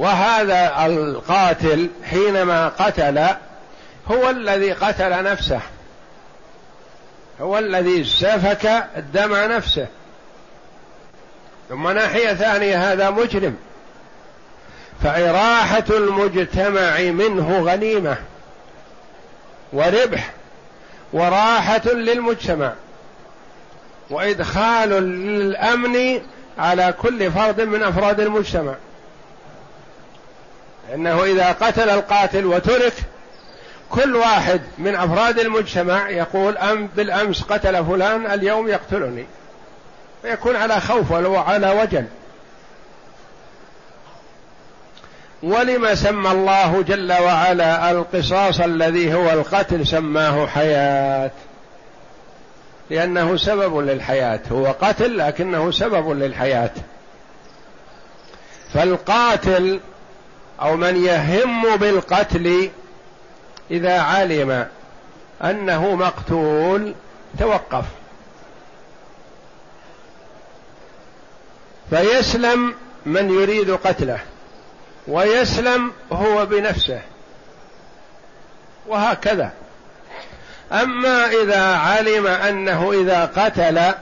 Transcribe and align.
وهذا 0.00 0.86
القاتل 0.86 1.88
حينما 2.04 2.68
قتل 2.68 3.26
هو 4.10 4.30
الذي 4.30 4.72
قتل 4.72 5.22
نفسه. 5.22 5.60
هو 7.40 7.58
الذي 7.58 8.04
سفك 8.04 8.84
دم 9.14 9.34
نفسه. 9.34 9.86
ثم 11.68 11.88
ناحية 11.88 12.34
ثانية 12.34 12.92
هذا 12.92 13.10
مجرم. 13.10 13.56
فإراحة 15.02 15.84
المجتمع 15.90 17.00
منه 17.00 17.60
غنيمة 17.60 18.16
وربح 19.72 20.30
وراحة 21.12 21.88
للمجتمع 21.88 22.72
وإدخال 24.10 24.88
للأمن 24.88 26.20
على 26.58 26.94
كل 27.02 27.32
فرد 27.32 27.60
من 27.60 27.82
أفراد 27.82 28.20
المجتمع. 28.20 28.74
إنه 30.94 31.24
إذا 31.24 31.52
قتل 31.52 31.90
القاتل 31.90 32.46
وترك 32.46 32.92
كل 33.90 34.16
واحد 34.16 34.60
من 34.78 34.94
أفراد 34.94 35.38
المجتمع 35.38 36.10
يقول 36.10 36.56
أم 36.56 36.88
بالأمس 36.96 37.42
قتل 37.42 37.84
فلان 37.84 38.26
اليوم 38.26 38.68
يقتلني. 38.68 39.26
فيكون 40.22 40.56
على 40.56 40.80
خوف 40.80 41.10
وعلى 41.10 41.70
وجل. 41.70 42.04
ولم 45.42 45.94
سمى 45.94 46.30
الله 46.30 46.82
جل 46.82 47.12
وعلا 47.12 47.90
القصاص 47.90 48.60
الذي 48.60 49.14
هو 49.14 49.30
القتل 49.30 49.86
سماه 49.86 50.46
حياة. 50.46 51.30
لأنه 52.90 53.36
سبب 53.36 53.78
للحياة. 53.78 54.40
هو 54.52 54.66
قتل 54.66 55.18
لكنه 55.18 55.70
سبب 55.70 56.10
للحياة. 56.10 56.70
فالقاتل 58.74 59.80
أو 60.62 60.76
من 60.76 61.04
يهم 61.04 61.76
بالقتل 61.76 62.70
إذا 63.70 64.00
علم 64.00 64.66
أنه 65.44 65.94
مقتول 65.94 66.94
توقف. 67.38 67.84
فيسلم 71.90 72.74
من 73.06 73.30
يريد 73.30 73.70
قتله 73.70 74.20
ويسلم 75.08 75.92
هو 76.12 76.46
بنفسه 76.46 77.00
وهكذا. 78.86 79.52
أما 80.72 81.26
إذا 81.26 81.76
علم 81.76 82.26
أنه 82.26 82.92
إذا 82.92 83.24
قتل 83.24 83.94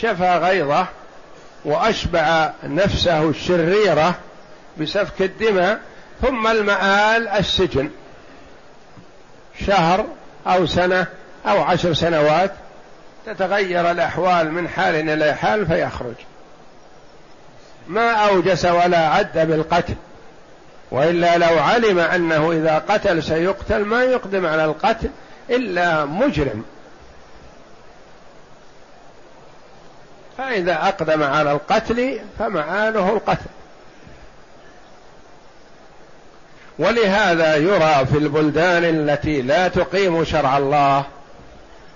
شفى 0.00 0.38
غيظه 0.38 0.86
وأشبع 1.64 2.52
نفسه 2.64 3.28
الشريرة 3.28 4.14
بسفك 4.80 5.22
الدماء 5.22 5.80
ثم 6.22 6.46
المآل 6.46 7.28
السجن. 7.28 7.90
شهر 9.66 10.06
أو 10.46 10.66
سنة 10.66 11.06
أو 11.46 11.62
عشر 11.62 11.94
سنوات 11.94 12.52
تتغير 13.26 13.90
الأحوال 13.90 14.52
من 14.52 14.68
حال 14.68 15.10
إلى 15.10 15.34
حال 15.34 15.66
فيخرج. 15.66 16.14
ما 17.88 18.12
أوجس 18.12 18.64
ولا 18.64 19.08
عد 19.08 19.38
بالقتل 19.38 19.94
وإلا 20.90 21.38
لو 21.38 21.58
علم 21.58 21.98
أنه 21.98 22.52
إذا 22.52 22.78
قتل 22.78 23.22
سيقتل 23.22 23.84
ما 23.84 24.02
يقدم 24.04 24.46
على 24.46 24.64
القتل 24.64 25.10
إلا 25.50 26.04
مجرم. 26.04 26.64
فإذا 30.38 30.88
أقدم 30.88 31.22
على 31.22 31.52
القتل 31.52 32.20
فمعاله 32.38 33.12
القتل. 33.12 33.50
ولهذا 36.78 37.56
يرى 37.56 38.06
في 38.06 38.18
البلدان 38.18 38.84
التي 38.84 39.42
لا 39.42 39.68
تقيم 39.68 40.24
شرع 40.24 40.58
الله 40.58 41.04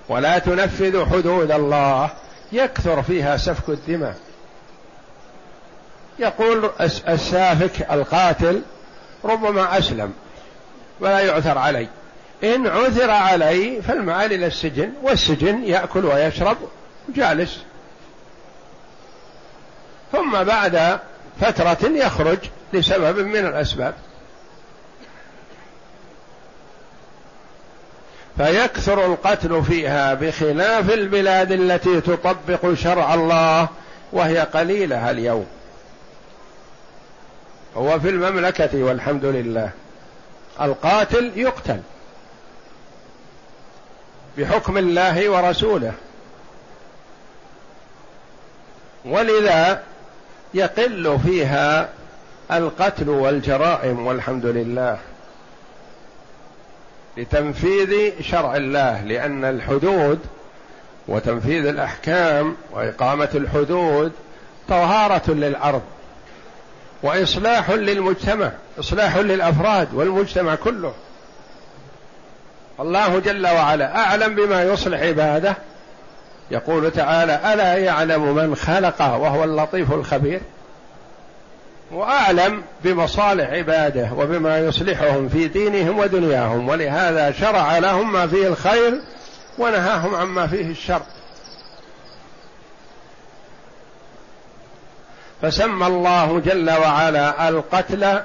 ولا 0.08 0.38
تنفذ 0.38 1.10
حدود 1.10 1.50
الله 1.50 2.10
يكثر 2.52 3.02
فيها 3.02 3.36
سفك 3.36 3.68
الدماء. 3.68 4.16
يقول 6.18 6.70
السافك 7.08 7.90
القاتل 7.90 8.62
ربما 9.24 9.78
أسلم 9.78 10.12
ولا 11.00 11.20
يعثر 11.20 11.58
علي. 11.58 11.88
إن 12.44 12.66
عثر 12.66 13.10
علي 13.10 13.82
فالمآل 13.82 14.32
إلى 14.32 14.46
السجن 14.46 14.92
والسجن 15.02 15.64
يأكل 15.64 16.04
ويشرب 16.04 16.56
جالس. 17.08 17.58
ثم 20.12 20.44
بعد 20.44 20.98
فترة 21.40 21.88
يخرج 21.88 22.38
لسبب 22.72 23.18
من 23.18 23.46
الأسباب. 23.46 23.94
فيكثر 28.38 29.06
القتل 29.06 29.64
فيها 29.64 30.14
بخلاف 30.14 30.90
البلاد 30.90 31.52
التي 31.52 32.00
تطبق 32.00 32.74
شرع 32.74 33.14
الله 33.14 33.68
وهي 34.12 34.38
قليلة 34.38 35.10
اليوم. 35.10 35.46
هو 37.76 38.00
في 38.00 38.08
المملكة 38.08 38.82
والحمد 38.82 39.24
لله. 39.24 39.70
القاتل 40.60 41.32
يقتل. 41.36 41.80
بحكم 44.38 44.78
الله 44.78 45.30
ورسوله. 45.30 45.92
ولذا 49.04 49.82
يقل 50.54 51.18
فيها 51.26 51.88
القتل 52.52 53.08
والجرائم 53.08 54.06
والحمد 54.06 54.46
لله. 54.46 54.98
لتنفيذ 57.18 58.22
شرع 58.22 58.56
الله 58.56 59.02
لأن 59.02 59.44
الحدود 59.44 60.18
وتنفيذ 61.08 61.66
الأحكام 61.66 62.56
وإقامة 62.72 63.28
الحدود 63.34 64.12
طهارة 64.68 65.30
للأرض 65.30 65.82
وإصلاح 67.02 67.70
للمجتمع 67.70 68.50
إصلاح 68.78 69.16
للأفراد 69.16 69.94
والمجتمع 69.94 70.54
كله. 70.54 70.94
الله 72.80 73.18
جل 73.18 73.46
وعلا 73.46 73.96
أعلم 73.96 74.34
بما 74.34 74.62
يصلح 74.62 75.00
عباده. 75.00 75.56
يقول 76.50 76.90
تعالى 76.90 77.54
ألا 77.54 77.74
يعلم 77.74 78.34
من 78.34 78.54
خلق 78.54 79.02
وهو 79.02 79.44
اللطيف 79.44 79.92
الخبير؟ 79.92 80.40
وأعلم 81.92 82.62
بمصالح 82.84 83.50
عباده 83.50 84.10
وبما 84.16 84.58
يصلحهم 84.58 85.28
في 85.28 85.48
دينهم 85.48 85.98
ودنياهم 85.98 86.68
ولهذا 86.68 87.32
شرع 87.32 87.78
لهم 87.78 88.12
ما 88.12 88.26
فيه 88.26 88.46
الخير 88.46 89.00
ونهاهم 89.58 90.14
عما 90.14 90.46
فيه 90.46 90.70
الشر. 90.70 91.02
فسمى 95.42 95.86
الله 95.86 96.40
جل 96.40 96.70
وعلا 96.70 97.48
القتل 97.48 98.20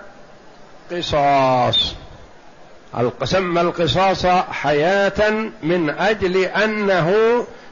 قصاص. 0.91 1.96
سمى 3.23 3.62
القصاص 3.62 4.25
حياة 4.52 5.29
من 5.63 5.90
أجل 5.90 6.38
أنه 6.38 7.13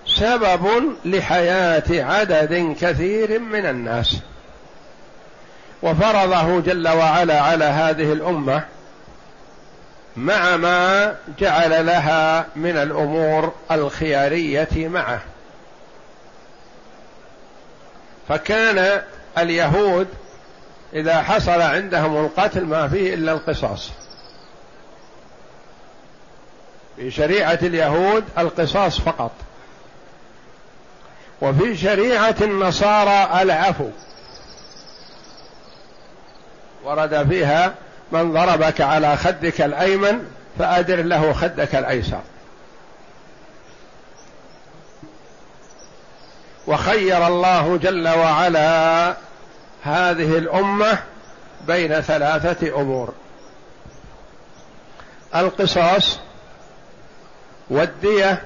سبب 0.07 0.67
لحياة 1.05 1.83
عدد 1.89 2.75
كثير 2.81 3.39
من 3.39 3.65
الناس. 3.65 4.17
وفرضه 5.83 6.59
جل 6.59 6.87
وعلا 6.87 7.41
على 7.41 7.65
هذه 7.65 8.13
الأمة 8.13 8.63
مع 10.17 10.57
ما 10.57 11.15
جعل 11.39 11.85
لها 11.85 12.45
من 12.55 12.77
الأمور 12.77 13.53
الخيارية 13.71 14.69
معه. 14.73 15.21
فكان 18.29 19.01
اليهود 19.37 20.07
إذا 20.93 21.21
حصل 21.21 21.61
عندهم 21.61 22.25
القتل 22.25 22.65
ما 22.65 22.87
فيه 22.87 23.13
إلا 23.13 23.31
القصاص. 23.31 23.91
في 26.95 27.11
شريعة 27.11 27.59
اليهود 27.61 28.23
القصاص 28.37 29.01
فقط. 29.01 29.31
وفي 31.41 31.77
شريعة 31.77 32.35
النصارى 32.41 33.41
العفو. 33.41 33.89
ورد 36.83 37.27
فيها 37.29 37.73
من 38.11 38.33
ضربك 38.33 38.81
على 38.81 39.17
خدك 39.17 39.61
الأيمن 39.61 40.25
فأدر 40.59 41.01
له 41.01 41.33
خدك 41.33 41.75
الأيسر. 41.75 42.21
وخير 46.67 47.27
الله 47.27 47.77
جل 47.77 48.07
وعلا 48.07 49.15
هذه 49.83 50.37
الأمة 50.37 50.99
بين 51.67 52.01
ثلاثة 52.01 52.81
أمور. 52.81 53.13
القصاص 55.35 56.19
والدية 57.69 58.41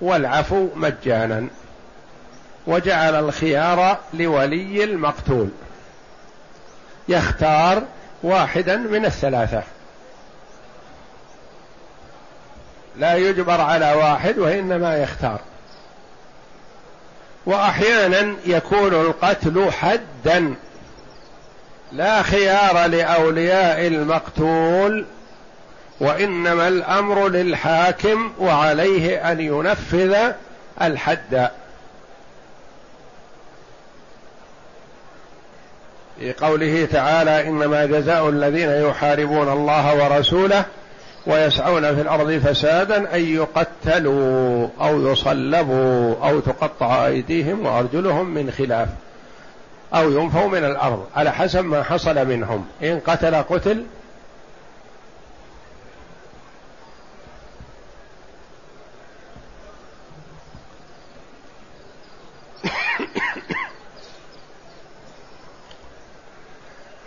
والعفو 0.00 0.68
مجانا. 0.74 1.48
وجعل 2.66 3.14
الخيار 3.14 3.98
لولي 4.14 4.84
المقتول. 4.84 5.48
يختار 7.08 7.82
واحدا 8.22 8.76
من 8.76 9.04
الثلاثة. 9.04 9.62
لا 12.96 13.14
يجبر 13.14 13.60
على 13.60 13.92
واحد 13.92 14.38
وإنما 14.38 14.96
يختار. 14.96 15.40
وأحيانا 17.46 18.34
يكون 18.46 18.94
القتل 18.94 19.72
حدا. 19.72 20.54
لا 21.92 22.22
خيار 22.22 22.86
لأولياء 22.86 23.86
المقتول 23.86 25.06
وإنما 26.00 26.68
الأمر 26.68 27.28
للحاكم 27.28 28.32
وعليه 28.38 29.32
أن 29.32 29.40
ينفذ 29.40 30.16
الحد. 30.82 31.50
في 36.20 36.32
قوله 36.32 36.88
تعالى 36.92 37.48
إنما 37.48 37.84
جزاء 37.86 38.28
الذين 38.28 38.70
يحاربون 38.70 39.48
الله 39.48 40.04
ورسوله 40.04 40.64
ويسعون 41.26 41.94
في 41.94 42.00
الأرض 42.00 42.32
فسادا 42.32 43.14
أن 43.14 43.20
يقتلوا 43.20 44.68
أو 44.80 45.12
يصلبوا 45.12 46.14
أو 46.28 46.40
تقطع 46.40 47.06
أيديهم 47.06 47.66
وأرجلهم 47.66 48.34
من 48.34 48.50
خلاف 48.50 48.88
أو 49.94 50.12
ينفوا 50.12 50.48
من 50.48 50.64
الأرض 50.64 51.06
على 51.16 51.32
حسب 51.32 51.64
ما 51.64 51.82
حصل 51.82 52.26
منهم. 52.26 52.66
إن 52.82 53.00
قتل 53.06 53.34
قتل 53.34 53.84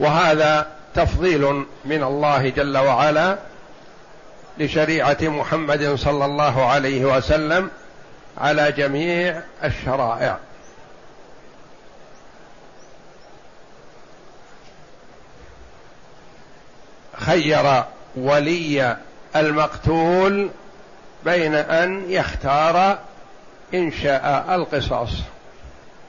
وهذا 0.01 0.67
تفضيل 0.95 1.65
من 1.85 2.03
الله 2.03 2.49
جل 2.49 2.77
وعلا 2.77 3.37
لشريعة 4.57 5.17
محمد 5.21 5.95
صلى 5.95 6.25
الله 6.25 6.65
عليه 6.65 7.05
وسلم 7.05 7.69
على 8.37 8.71
جميع 8.71 9.41
الشرائع. 9.63 10.37
خير 17.17 17.83
ولي 18.15 18.97
المقتول 19.35 20.49
بين 21.25 21.55
أن 21.55 22.11
يختار 22.11 22.99
إن 23.73 23.91
شاء 23.91 24.45
القصاص 24.55 25.11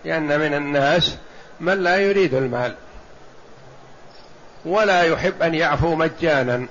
لأن 0.05 0.41
من 0.41 0.55
الناس 0.55 1.17
من 1.61 1.83
لا 1.83 1.97
يريد 1.97 2.35
المال. 2.35 2.75
ولا 4.65 5.03
يحب 5.03 5.43
أن 5.43 5.55
يعفو 5.55 5.95
مجانا 5.95 6.67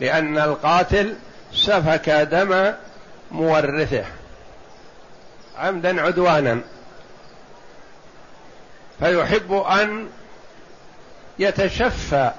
لأن 0.00 0.38
القاتل 0.38 1.16
سفك 1.54 2.10
دم 2.10 2.72
مورثه 3.32 4.04
عمدا 5.58 6.02
عدوانا. 6.02 6.60
فيحب 9.00 9.52
أن 9.52 10.08
يتشفى 11.38 12.30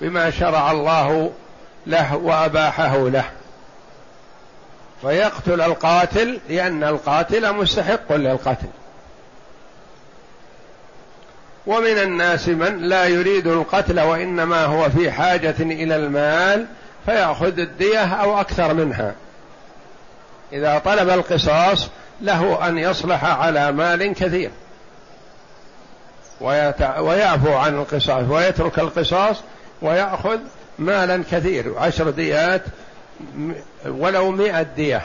بما 0.00 0.30
شرع 0.30 0.70
الله 0.70 1.32
له 1.86 2.16
وأباحه 2.16 3.08
له. 3.08 3.24
فيقتل 5.02 5.60
القاتل 5.60 6.40
لأن 6.48 6.84
القاتل 6.84 7.52
مستحق 7.52 8.12
للقتل. 8.12 8.68
ومن 11.66 11.98
الناس 11.98 12.48
من 12.48 12.78
لا 12.78 13.04
يريد 13.04 13.46
القتل 13.46 14.00
وإنما 14.00 14.64
هو 14.64 14.90
في 14.90 15.10
حاجة 15.10 15.54
إلى 15.60 15.96
المال 15.96 16.66
فيأخذ 17.06 17.58
الدية 17.58 18.04
أو 18.04 18.40
أكثر 18.40 18.74
منها. 18.74 19.14
إذا 20.52 20.78
طلب 20.78 21.08
القصاص 21.08 21.88
له 22.20 22.68
أن 22.68 22.78
يصلح 22.78 23.24
على 23.24 23.72
مال 23.72 24.14
كثير. 24.14 24.50
ويعفو 26.98 27.52
عن 27.52 27.74
القصاص 27.74 28.28
ويترك 28.28 28.78
القصاص 28.78 29.36
ويأخذ 29.82 30.38
مالا 30.78 31.24
كثير 31.30 31.78
عشر 31.78 32.10
ديات 32.10 32.62
ولو 33.86 34.30
مئة 34.30 34.62
دية. 34.62 35.02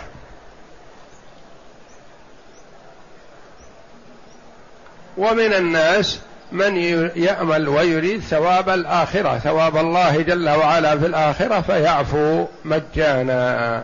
ومن 5.17 5.53
الناس 5.53 6.19
من 6.51 6.77
يأمل 7.15 7.69
ويريد 7.69 8.21
ثواب 8.21 8.69
الآخرة 8.69 9.37
ثواب 9.37 9.77
الله 9.77 10.21
جل 10.21 10.49
وعلا 10.49 10.99
في 10.99 11.05
الآخرة 11.05 11.61
فيعفو 11.61 12.45
مجانا. 12.65 13.83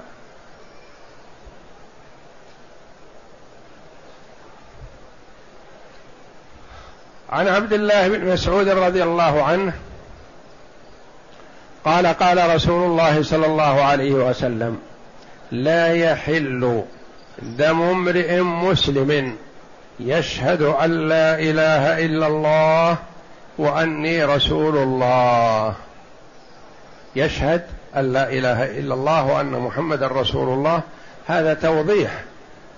عن 7.30 7.48
عبد 7.48 7.74
الله 7.74 8.08
بن 8.08 8.34
مسعود 8.34 8.70
رضي 8.70 9.04
الله 9.04 9.44
عنه 9.44 9.74
قال 11.86 12.08
قال 12.08 12.56
رسول 12.56 12.84
الله 12.84 13.24
صلى 13.24 13.46
الله 13.46 13.84
عليه 13.84 14.12
وسلم 14.12 14.80
لا 15.52 15.94
يحل 15.94 16.84
دم 17.42 17.82
امرئ 17.82 18.40
مسلم 18.42 19.36
يشهد 20.00 20.62
أن 20.62 21.08
لا 21.10 21.40
إله 21.40 22.06
إلا 22.06 22.28
الله 22.28 22.98
وأني 23.58 24.24
رسول 24.24 24.78
الله. 24.78 25.74
يشهد 27.16 27.62
أن 27.96 28.14
لا 28.14 28.30
إله 28.30 28.80
إلا 28.80 28.94
الله 28.94 29.26
وأن 29.26 29.52
محمدا 29.52 30.08
رسول 30.08 30.54
الله. 30.54 30.82
هذا 31.28 31.54
توضيح 31.54 32.24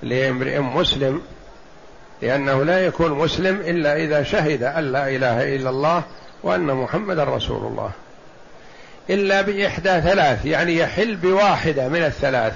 لامرئ 0.04 0.60
مسلم 0.60 1.22
لأنه 2.22 2.64
لا 2.64 2.86
يكون 2.86 3.12
مسلم 3.12 3.60
إلا 3.60 3.96
إذا 3.96 4.24
شهد 4.24 4.64
أن 4.64 4.92
لا 4.92 5.10
إله 5.10 5.56
إلا 5.56 5.70
الله 5.70 6.04
وأن 6.44 6.66
محمدا 6.66 7.24
رسول 7.24 7.68
الله. 7.68 7.92
إلا 9.10 9.42
بإحدى 9.42 10.02
ثلاث 10.02 10.46
يعني 10.46 10.78
يحل 10.78 11.16
بواحدة 11.16 11.88
من 11.88 12.04
الثلاث 12.04 12.54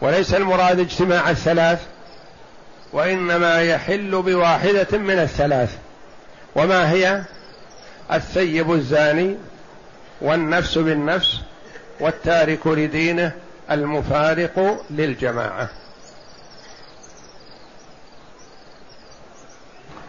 وليس 0.00 0.34
المراد 0.34 0.80
اجتماع 0.80 1.30
الثلاث 1.30 1.86
وإنما 2.92 3.62
يحل 3.62 4.22
بواحدة 4.22 4.98
من 4.98 5.18
الثلاث 5.18 5.76
وما 6.54 6.90
هي؟ 6.90 7.22
الثيب 8.12 8.72
الزاني 8.72 9.36
والنفس 10.20 10.78
بالنفس 10.78 11.40
والتارك 12.00 12.66
لدينه 12.66 13.32
المفارق 13.70 14.84
للجماعة. 14.90 15.68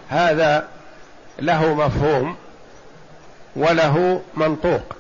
هذا 0.10 0.67
له 1.39 1.74
مفهوم 1.74 2.36
وله 3.55 4.22
منطوق. 4.36 4.96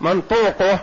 منطوقه 0.00 0.80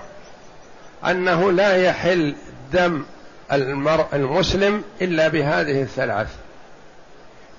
أنه 1.05 1.51
لا 1.51 1.75
يحل 1.75 2.35
دم 2.71 3.05
المرء 3.51 4.05
المسلم 4.13 4.83
إلا 5.01 5.27
بهذه 5.27 5.81
الثلاث. 5.81 6.27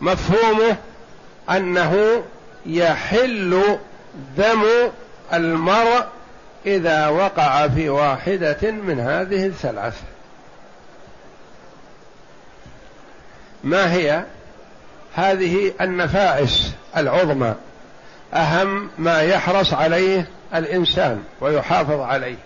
مفهومه 0.01 0.77
أنه 1.51 2.23
يحل 2.67 3.79
دم 4.37 4.63
المرء 5.33 6.05
إذا 6.67 7.09
وقع 7.09 7.69
في 7.69 7.89
واحدة 7.89 8.71
من 8.71 9.01
هذه 9.01 9.47
الثلاث. 9.47 10.03
ما 13.65 13.93
هي 13.93 14.25
هذه 15.15 15.73
النفائس 15.81 16.73
العظمى؟ 16.97 17.55
أهم 18.35 18.91
ما 18.99 19.23
يحرص 19.23 19.75
عليه 19.75 20.29
الإنسان 20.55 21.23
ويحافظ 21.41 22.01
عليه. 22.01 22.37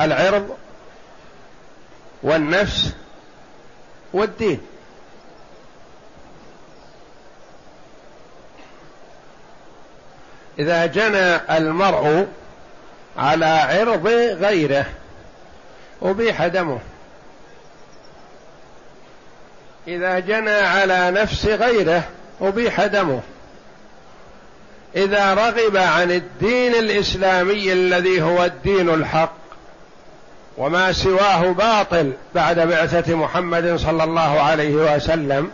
العرض 0.00 0.56
والنفس 2.22 2.92
والدين. 4.12 4.60
إذا 10.58 10.86
جنى 10.86 11.56
المرء 11.58 12.26
على 13.16 13.46
عرض 13.46 14.06
غيره 14.42 14.86
أبيح 16.02 16.46
دمه. 16.46 16.78
إذا 19.88 20.18
جنى 20.18 20.50
على 20.50 21.10
نفس 21.10 21.46
غيره 21.46 22.02
أبيح 22.40 22.86
دمه. 22.86 23.20
إذا 24.96 25.34
رغب 25.34 25.76
عن 25.76 26.10
الدين 26.10 26.74
الإسلامي 26.74 27.72
الذي 27.72 28.22
هو 28.22 28.44
الدين 28.44 28.88
الحق 28.88 29.43
وما 30.58 30.92
سواه 30.92 31.52
باطل 31.52 32.12
بعد 32.34 32.60
بعثة 32.60 33.14
محمد 33.14 33.76
صلى 33.76 34.04
الله 34.04 34.40
عليه 34.40 34.74
وسلم. 34.74 35.50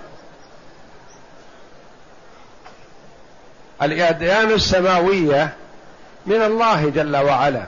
الأديان 3.82 4.50
السماوية 4.50 5.52
من 6.26 6.42
الله 6.42 6.88
جل 6.88 7.16
وعلا. 7.16 7.62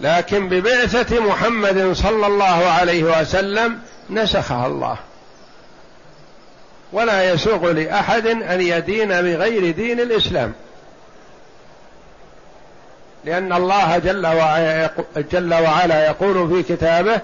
لكن 0.00 0.48
ببعثة 0.48 1.20
محمد 1.20 1.92
صلى 1.92 2.26
الله 2.26 2.70
عليه 2.70 3.20
وسلم 3.20 3.78
نسخها 4.10 4.66
الله. 4.66 4.96
ولا 6.92 7.32
يسوغ 7.32 7.72
لأحد 7.72 8.26
أن 8.26 8.60
يدين 8.60 9.08
بغير 9.08 9.70
دين 9.74 10.00
الإسلام. 10.00 10.52
لأن 13.24 13.52
الله 13.52 13.98
جل 15.32 15.54
وعلا, 15.54 16.06
يقول 16.06 16.48
في 16.48 16.76
كتابه 16.76 17.20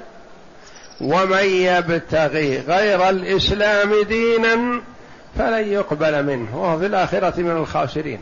ومن 1.00 1.44
يبتغي 1.44 2.58
غير 2.58 3.08
الإسلام 3.08 4.02
دينا 4.02 4.80
فلن 5.38 5.68
يقبل 5.72 6.24
منه 6.24 6.58
وهو 6.58 6.78
في 6.78 6.86
الآخرة 6.86 7.40
من 7.40 7.50
الخاسرين. 7.50 8.20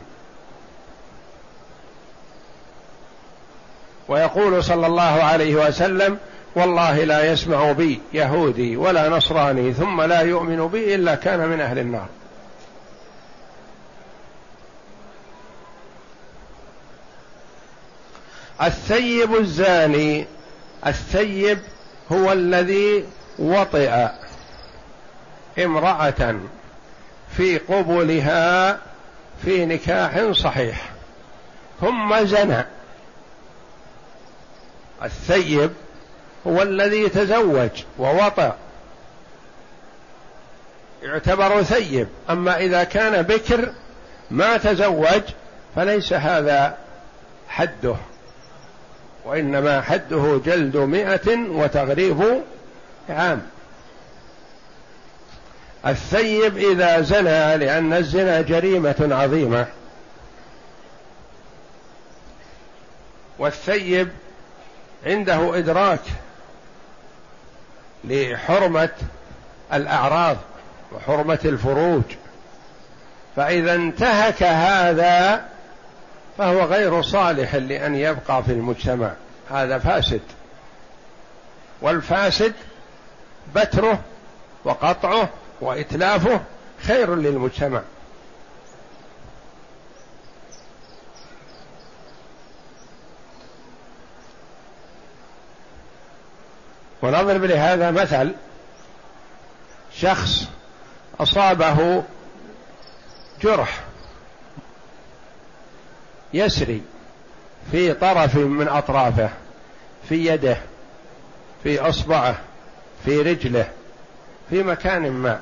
ويقول 4.08 4.64
صلى 4.64 4.86
الله 4.86 5.02
عليه 5.22 5.54
وسلم 5.54 6.18
والله 6.56 7.04
لا 7.04 7.32
يسمع 7.32 7.72
بي 7.72 8.00
يهودي 8.12 8.76
ولا 8.76 9.08
نصراني 9.08 9.72
ثم 9.72 10.02
لا 10.02 10.20
يؤمن 10.20 10.68
بي 10.68 10.94
إلا 10.94 11.14
كان 11.14 11.48
من 11.48 11.60
أهل 11.60 11.78
النار. 11.78 12.06
الثيب 18.62 19.34
الزاني 19.34 20.26
الثيب 20.86 21.58
هو 22.12 22.32
الذي 22.32 23.04
وطئ 23.38 24.08
امرأة 25.58 26.40
في 27.36 27.58
قبلها 27.58 28.78
في 29.44 29.66
نكاح 29.66 30.30
صحيح 30.32 30.90
ثم 31.80 32.24
زنى. 32.24 32.64
الثيب 35.02 35.72
هو 36.46 36.62
الذي 36.62 37.08
تزوج 37.08 37.70
ووطأ 37.98 38.56
يعتبر 41.02 41.62
ثيب 41.62 42.08
أما 42.30 42.56
إذا 42.56 42.84
كان 42.84 43.22
بكر 43.22 43.72
ما 44.30 44.56
تزوج 44.56 45.22
فليس 45.76 46.12
هذا 46.12 46.78
حده. 47.48 47.96
وإنما 49.24 49.80
حده 49.80 50.40
جلد 50.44 50.76
مئة 50.76 51.36
وتغريب 51.48 52.42
عام. 53.08 53.42
الثيب 55.86 56.56
إذا 56.56 57.00
زنى 57.00 57.56
لأن 57.56 57.92
الزنا 57.92 58.40
جريمة 58.40 59.08
عظيمة. 59.10 59.66
والثيب 63.38 64.08
عنده 65.06 65.58
إدراك 65.58 66.00
لحرمة 68.04 68.88
الأعراض 69.72 70.36
وحرمة 70.92 71.38
الفروج. 71.44 72.02
فإذا 73.36 73.74
انتهك 73.74 74.42
هذا 74.42 75.44
فهو 76.38 76.60
غير 76.60 77.02
صالح 77.02 77.54
لأن 77.54 77.94
يبقى 77.94 78.44
في 78.44 78.52
المجتمع. 78.52 79.12
هذا 79.50 79.78
فاسد. 79.78 80.20
والفاسد 81.82 82.52
بتره 83.54 84.00
وقطعه 84.64 85.28
وإتلافه 85.60 86.40
خير 86.86 87.14
للمجتمع. 87.14 87.82
ونضرب 97.02 97.44
لهذا 97.44 97.90
مثل 97.90 98.34
شخص 99.96 100.48
أصابه 101.20 102.04
جرح 103.42 103.80
يسري 106.34 106.82
في 107.70 107.94
طرف 107.94 108.36
من 108.36 108.68
أطرافه 108.68 109.28
في 110.08 110.26
يده 110.26 110.56
في 111.62 111.80
إصبعه 111.80 112.34
في 113.04 113.22
رجله 113.22 113.68
في 114.50 114.62
مكان 114.62 115.10
ما. 115.10 115.40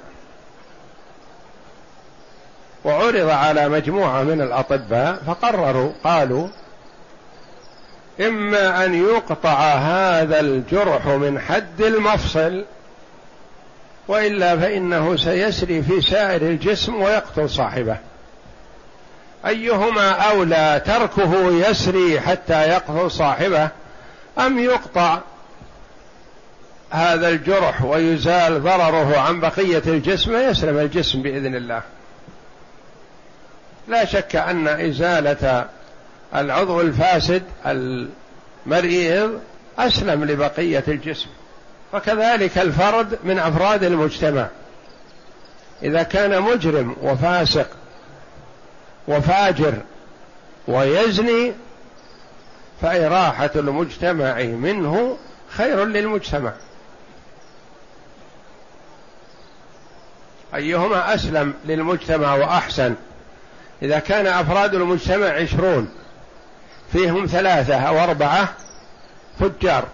وعرض 2.85 3.29
على 3.29 3.69
مجموعة 3.69 4.23
من 4.23 4.41
الأطباء 4.41 5.23
فقرروا 5.27 5.93
قالوا 6.05 6.49
إما 8.21 8.85
أن 8.85 8.95
يقطع 8.95 9.75
هذا 9.75 10.41
الجرح 10.41 11.07
من 11.07 11.39
حد 11.41 11.83
المفصل 11.83 12.65
وإلا 14.09 14.57
فإنه 14.57 15.17
سيسري 15.17 15.83
في 15.83 16.01
سائر 16.01 16.43
الجسم 16.43 17.03
ويقتل 17.03 17.51
صاحبه. 17.51 18.12
أيهما 19.47 20.11
أولى 20.11 20.83
تركه 20.87 21.53
يسري 21.69 22.21
حتى 22.21 22.69
يقتل 22.69 23.11
صاحبه 23.11 23.69
أم 24.39 24.59
يقطع 24.59 25.19
هذا 26.91 27.29
الجرح 27.29 27.83
ويزال 27.83 28.63
ضرره 28.63 29.19
عن 29.19 29.41
بقية 29.41 29.83
الجسم 29.87 30.35
ويسلم 30.35 30.79
الجسم 30.79 31.23
بإذن 31.23 31.55
الله؟ 31.55 31.83
لا 33.89 34.05
شك 34.05 34.37
أن 34.37 34.69
إزالة 34.69 35.67
العضو 36.35 36.81
الفاسد 36.81 37.43
المريض 37.67 39.41
أسلم 39.79 40.25
لبقية 40.25 40.85
الجسم 40.89 41.29
وكذلك 41.95 42.59
الفرد 42.59 43.19
من 43.25 43.39
أفراد 43.39 43.85
المجتمع. 43.85 44.47
إذا 45.83 46.03
كان 46.03 46.43
مجرم 46.43 46.97
وفاسق 47.03 47.67
وفاجر 49.09 49.75
ويزني 50.69 51.53
فإراحة 52.83 53.51
المجتمع 53.57 54.43
منه 54.43 55.19
خير 55.49 55.85
للمجتمع. 55.85 56.53
أيهما 60.55 61.15
أسلم 61.15 61.55
للمجتمع 61.65 62.35
وأحسن؟ 62.35 62.95
إذا 63.83 63.99
كان 63.99 64.27
أفراد 64.27 64.75
المجتمع 64.75 65.27
عشرون 65.27 65.89
فيهم 66.93 67.27
ثلاثة 67.27 67.77
أو 67.77 67.99
أربعة 67.99 68.49
فجار 69.41 69.85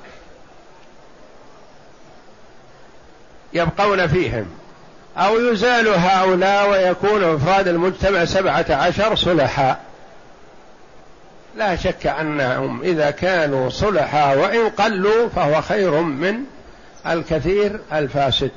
يبقون 3.53 4.07
فيهم. 4.07 4.47
أو 5.19 5.41
يزال 5.41 5.89
هؤلاء 5.89 6.71
ويكون 6.71 7.25
أفراد 7.25 7.69
المجتمع 7.69 8.25
سبعة 8.25 8.67
عشر 8.71 9.15
صلحاء 9.15 9.81
لا 11.57 11.77
شك 11.77 12.07
أنهم 12.07 12.83
إذا 12.83 13.11
كانوا 13.11 13.69
صلحاء 13.69 14.39
وإن 14.39 14.69
قلوا 14.69 15.29
فهو 15.29 15.63
خير 15.63 16.01
من 16.01 16.35
الكثير 17.07 17.81
الفاسد. 17.93 18.51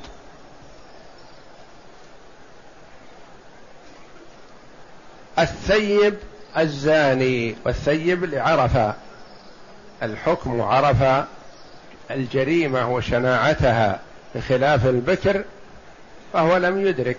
الثيب 5.38 6.14
الزاني 6.58 7.56
والثيب 7.64 8.24
لعرف 8.24 8.94
الحكم 10.02 10.60
عرف 10.60 11.24
الجريمة 12.10 12.94
وشناعتها 12.94 14.00
بخلاف 14.34 14.86
البكر 14.86 15.44
فهو 16.32 16.56
لم 16.56 16.86
يدرك. 16.86 17.18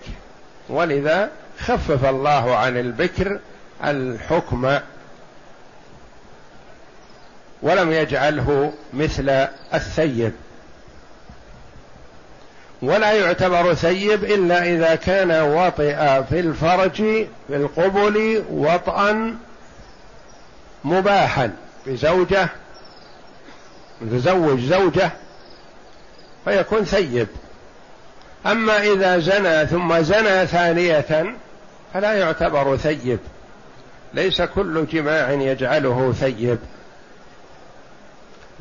ولذا 0.68 1.30
خفف 1.58 2.04
الله 2.04 2.56
عن 2.56 2.76
البكر 2.76 3.38
الحكم 3.84 4.78
ولم 7.62 7.92
يجعله 7.92 8.72
مثل 8.94 9.46
الثيب. 9.74 10.32
ولا 12.82 13.12
يعتبر 13.12 13.74
ثيب 13.74 14.24
إلا 14.24 14.62
إذا 14.62 14.94
كان 14.94 15.30
وطئ 15.30 16.22
في 16.28 16.40
الفرج 16.40 16.96
في 17.48 17.56
القبل 17.56 18.44
وطئا 18.50 19.36
مباحا 20.84 21.52
بزوجة 21.86 22.48
متزوج 24.00 24.60
زوجة 24.60 25.10
فيكون 26.44 26.84
ثيب. 26.84 27.28
أما 28.46 28.82
إذا 28.82 29.18
زنى 29.18 29.66
ثم 29.66 30.00
زنى 30.00 30.46
ثانية 30.46 31.34
فلا 31.94 32.12
يعتبر 32.12 32.76
ثيب. 32.76 33.18
ليس 34.14 34.42
كل 34.42 34.86
جماع 34.86 35.30
يجعله 35.30 36.12
ثيب. 36.12 36.58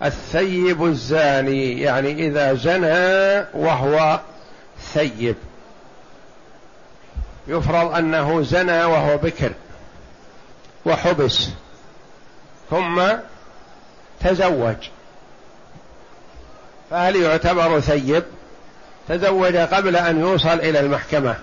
الثيب 0.03 0.85
الزاني 0.85 1.81
يعني 1.81 2.27
إذا 2.27 2.53
زنى 2.53 3.45
وهو 3.53 4.19
ثيب. 4.93 5.35
يفرض 7.47 7.95
أنه 7.95 8.41
زنى 8.41 8.83
وهو 8.83 9.17
بكر 9.17 9.51
وحبس 10.85 11.49
ثم 12.69 13.01
تزوج. 14.23 14.75
فهل 16.89 17.15
يعتبر 17.15 17.79
ثيب؟ 17.79 18.23
تزوج 19.09 19.55
قبل 19.55 19.95
أن 19.95 20.19
يوصل 20.19 20.59
إلى 20.59 20.79
المحكمة 20.79 21.35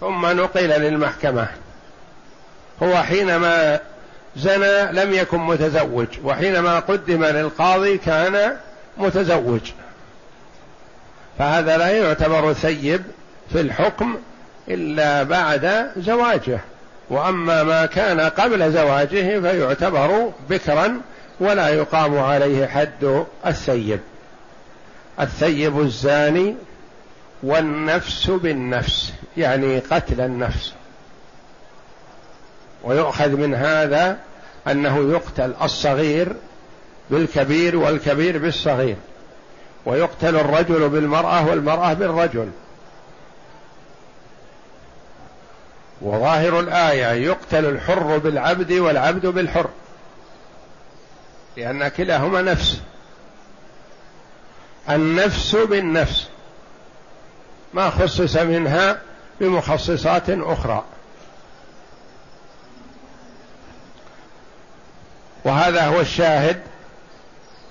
ثم 0.00 0.26
نقل 0.26 0.68
للمحكمة. 0.68 1.48
هو 2.82 3.02
حينما 3.02 3.80
زنى 4.36 4.92
لم 4.92 5.12
يكن 5.12 5.38
متزوج 5.38 6.06
وحينما 6.24 6.78
قدم 6.78 7.24
للقاضي 7.24 7.98
كان 7.98 8.56
متزوج. 8.98 9.60
فهذا 11.38 11.76
لا 11.76 11.88
يعتبر 11.88 12.52
ثيب 12.52 13.02
في 13.52 13.60
الحكم 13.60 14.16
إلا 14.68 15.22
بعد 15.22 15.90
زواجه. 15.96 16.60
وأما 17.10 17.62
ما 17.62 17.86
كان 17.86 18.20
قبل 18.20 18.72
زواجه 18.72 19.40
فيعتبر 19.40 20.32
بكرا 20.50 21.00
ولا 21.40 21.68
يقام 21.68 22.18
عليه 22.18 22.66
حد 22.66 23.24
الثيب 23.46 24.00
الثيب 25.20 25.80
الزاني 25.80 26.54
والنفس 27.42 28.30
بالنفس 28.30 29.12
يعني 29.36 29.78
قتل 29.78 30.20
النفس. 30.20 30.72
ويؤخذ 32.84 33.28
من 33.28 33.54
هذا 33.54 34.18
أنه 34.66 35.12
يقتل 35.12 35.54
الصغير 35.62 36.32
بالكبير 37.10 37.76
والكبير 37.76 38.38
بالصغير 38.38 38.96
ويقتل 39.86 40.36
الرجل 40.36 40.88
بالمرأة 40.88 41.48
والمرأة 41.48 41.92
بالرجل. 41.92 42.50
وظاهر 46.02 46.60
الآية 46.60 47.06
يقتل 47.06 47.64
الحر 47.64 48.18
بالعبد 48.18 48.72
والعبد 48.72 49.26
بالحر 49.26 49.68
لأن 51.56 51.88
كلاهما 51.88 52.42
نفس. 52.42 52.80
النفس 54.90 55.56
بالنفس. 55.56 56.26
ما 57.74 57.90
خصص 57.90 58.36
منها 58.36 58.98
بمخصصات 59.40 60.24
أخرى. 60.28 60.84
وهذا 65.44 65.86
هو 65.86 66.00
الشاهد 66.00 66.60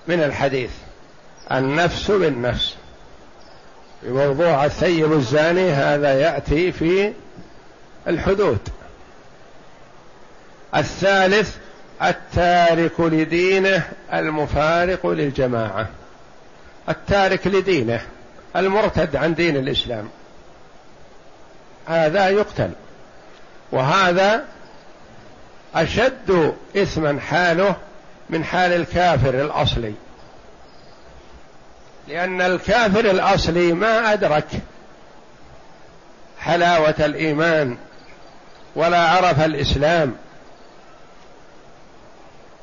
من 0.07 0.23
الحديث. 0.23 0.71
النفس 1.51 2.11
بالنفس. 2.11 2.75
في 4.01 4.09
موضوع 4.09 4.65
الثيب 4.65 5.13
الزاني 5.13 5.71
هذا 5.71 6.19
يأتي 6.19 6.71
في 6.71 7.13
الحدود. 8.07 8.59
الثالث 10.75 11.55
التارك 12.01 12.99
لدينه 12.99 13.83
المفارق 14.13 15.07
للجماعة. 15.07 15.89
التارك 16.89 17.47
لدينه 17.47 18.01
المرتد 18.55 19.15
عن 19.15 19.33
دين 19.35 19.57
الإسلام. 19.57 20.09
هذا 21.87 22.29
يقتل. 22.29 22.71
وهذا 23.71 24.45
أشد 25.75 26.55
اثما 26.77 27.19
حاله 27.19 27.75
من 28.29 28.43
حال 28.43 28.73
الكافر 28.73 29.41
الأصلي. 29.41 29.93
لأن 32.07 32.41
الكافر 32.41 32.99
الأصلي 32.99 33.73
ما 33.73 34.13
أدرك 34.13 34.47
حلاوة 36.39 36.95
الإيمان 36.99 37.77
ولا 38.75 39.09
عرف 39.09 39.45
الإسلام. 39.45 40.15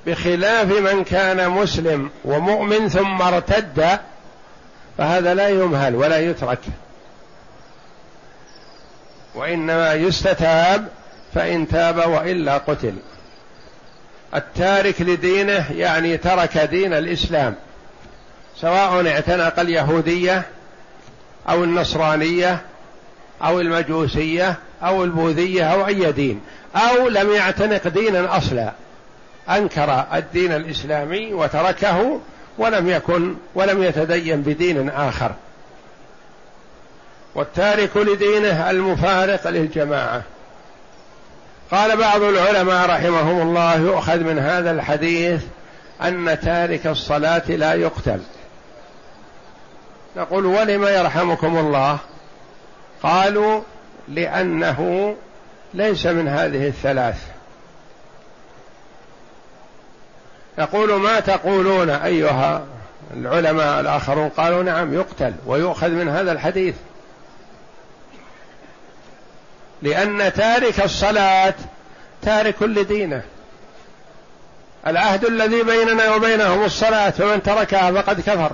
بخلاف 0.07 0.67
من 0.67 1.05
كان 1.05 1.51
مسلم 1.51 2.11
ومؤمن 2.25 2.89
ثم 2.89 3.23
ارتد 3.23 3.99
فهذا 4.99 5.35
لا 5.35 5.49
يمهل 5.49 5.95
ولا 5.95 6.19
يترك. 6.19 6.59
وإنما 9.35 9.95
يستتاب 9.95 10.89
فإن 11.35 11.69
تاب 11.69 12.11
وإلا 12.11 12.59
قتل. 12.59 12.95
التارك 14.35 15.01
لدينه 15.01 15.73
يعني 15.73 16.17
ترك 16.17 16.59
دين 16.59 16.93
الإسلام. 16.93 17.55
سواء 18.57 19.07
اعتنق 19.07 19.61
اليهودية 19.61 20.43
أو 21.49 21.65
النصرانية 21.65 22.61
أو 23.43 23.61
المجوسية 23.61 24.55
أو 24.83 25.05
البوذية 25.05 25.73
أو 25.73 25.87
أي 25.87 26.13
دين 26.13 26.41
أو 26.77 27.09
لم 27.09 27.33
يعتنق 27.33 27.89
دينا 27.89 28.37
أصلا. 28.37 28.73
أنكر 29.49 30.05
الدين 30.15 30.53
الإسلامي 30.53 31.35
وتركه 31.35 32.21
ولم 32.59 32.89
يكن 32.89 33.35
ولم 33.55 33.83
يتدين 33.83 34.43
بدين 34.43 34.91
آخر. 34.91 35.33
والتارك 37.35 37.97
لدينه 37.97 38.71
المفارق 38.71 39.49
للجماعة. 39.49 40.23
قال 41.71 41.97
بعض 41.97 42.23
العلماء 42.23 42.89
رحمهم 42.91 43.41
الله 43.41 43.77
يؤخذ 43.77 44.19
من 44.19 44.39
هذا 44.39 44.71
الحديث 44.71 45.43
أن 46.03 46.39
تارك 46.43 46.87
الصلاة 46.87 47.51
لا 47.51 47.75
يقتل. 47.75 48.21
نقول 50.17 50.47
ولم 50.47 50.85
يرحمكم 50.85 51.59
الله؟ 51.59 51.99
قالوا 53.03 53.61
لأنه 54.09 55.17
ليس 55.75 56.07
من 56.07 56.29
هذه 56.29 56.67
الثلاث. 56.67 57.32
يقول 60.59 60.93
ما 60.93 61.21
تقولون 61.21 61.91
أيها 61.91 62.65
العلماء 63.17 63.81
الآخرون؟ 63.81 64.29
قالوا 64.29 64.63
نعم 64.63 64.95
يقتل 64.95 65.35
ويؤخذ 65.47 65.89
من 65.89 66.09
هذا 66.09 66.33
الحديث. 66.33 66.75
لأن 69.83 70.33
تارك 70.33 70.85
الصلاة 70.85 71.55
تارك 72.23 72.63
لدينه. 72.63 73.23
العهد 74.87 75.25
الذي 75.25 75.63
بيننا 75.63 76.15
وبينهم 76.15 76.65
الصلاة 76.65 77.11
فمن 77.11 77.43
تركها 77.43 77.93
فقد 77.93 78.21
كفر. 78.21 78.51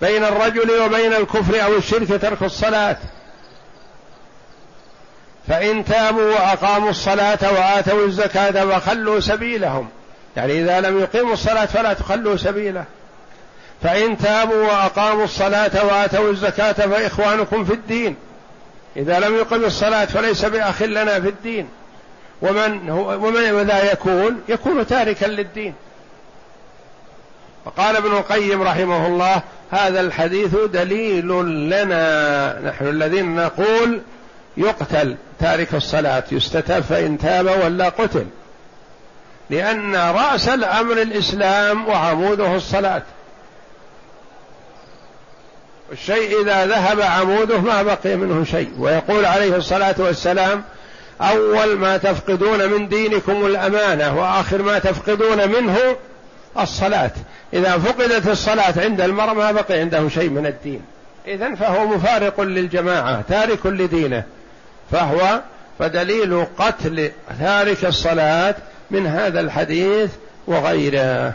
بين 0.00 0.24
الرجل 0.24 0.80
وبين 0.80 1.12
الكفر 1.12 1.64
أو 1.64 1.76
الشرك 1.76 2.22
ترك 2.22 2.42
الصلاة. 2.42 2.96
فإن 5.48 5.84
تابوا 5.84 6.32
وأقاموا 6.32 6.90
الصلاة 6.90 7.52
وآتوا 7.52 8.06
الزكاة 8.06 8.64
فخلوا 8.64 9.20
سبيلهم. 9.20 9.88
يعني 10.36 10.60
إذا 10.60 10.80
لم 10.80 11.00
يقيموا 11.00 11.32
الصلاة 11.32 11.66
فلا 11.66 11.92
تخلوا 11.92 12.36
سبيله. 12.36 12.84
فإن 13.82 14.18
تابوا 14.18 14.66
وأقاموا 14.66 15.24
الصلاة 15.24 15.86
وآتوا 15.86 16.30
الزكاة 16.30 16.72
فإخوانكم 16.72 17.64
في 17.64 17.72
الدين. 17.72 18.16
إذا 18.96 19.20
لم 19.20 19.34
يقم 19.34 19.64
الصلاة 19.64 20.04
فليس 20.04 20.44
بأخ 20.44 20.82
لنا 20.82 21.20
في 21.20 21.28
الدين. 21.28 21.68
ومن 22.42 22.90
هو 22.90 23.26
ومن 23.26 23.66
ذا 23.66 23.92
يكون؟ 23.92 24.40
يكون 24.48 24.86
تاركا 24.86 25.26
للدين. 25.26 25.74
وقال 27.64 27.96
ابن 27.96 28.10
القيم 28.10 28.62
رحمه 28.62 29.06
الله 29.06 29.42
هذا 29.70 30.00
الحديث 30.00 30.54
دليل 30.72 31.28
لنا. 31.70 32.60
نحن 32.60 32.86
الذين 32.86 33.36
نقول 33.36 34.00
يقتل 34.56 35.16
تارك 35.40 35.74
الصلاة 35.74 36.24
يستتاب 36.32 36.82
فإن 36.82 37.18
تاب 37.18 37.46
ولا 37.64 37.88
قتل. 37.88 38.26
لأن 39.50 39.96
رأس 39.96 40.48
الأمر 40.48 41.02
الإسلام 41.02 41.88
وعموده 41.88 42.56
الصلاة. 42.56 43.02
الشيء 45.92 46.42
إذا 46.42 46.66
ذهب 46.66 47.00
عموده 47.00 47.60
ما 47.60 47.82
بقي 47.82 48.16
منه 48.16 48.44
شيء. 48.44 48.70
ويقول 48.78 49.24
عليه 49.24 49.56
الصلاة 49.56 49.94
والسلام 49.98 50.64
أول 51.20 51.78
ما 51.78 51.96
تفقدون 51.96 52.68
من 52.68 52.88
دينكم 52.88 53.46
الأمانة 53.46 54.18
وآخر 54.18 54.62
ما 54.62 54.78
تفقدون 54.78 55.48
منه 55.48 55.96
الصلاة. 56.58 57.10
إذا 57.52 57.78
فقدت 57.78 58.28
الصلاة 58.28 58.74
عند 58.76 59.00
المرء 59.00 59.34
ما 59.34 59.52
بقي 59.52 59.78
عنده 59.80 60.08
شيء 60.08 60.30
من 60.30 60.46
الدين. 60.46 60.82
إذا 61.26 61.54
فهو 61.54 61.86
مفارق 61.86 62.40
للجماعة 62.40 63.22
تارك 63.28 63.66
لدينه. 63.66 64.24
فهو 64.92 65.40
فدليل 65.78 66.44
قتل 66.58 67.10
تارك 67.40 67.84
الصلاة 67.84 68.54
من 68.90 69.06
هذا 69.06 69.40
الحديث 69.40 70.10
وغيره. 70.46 71.34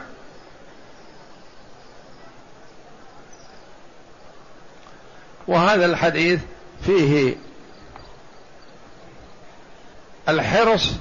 وهذا 5.48 5.86
الحديث 5.86 6.40
فيه 6.86 7.36
الحرص 10.30 10.92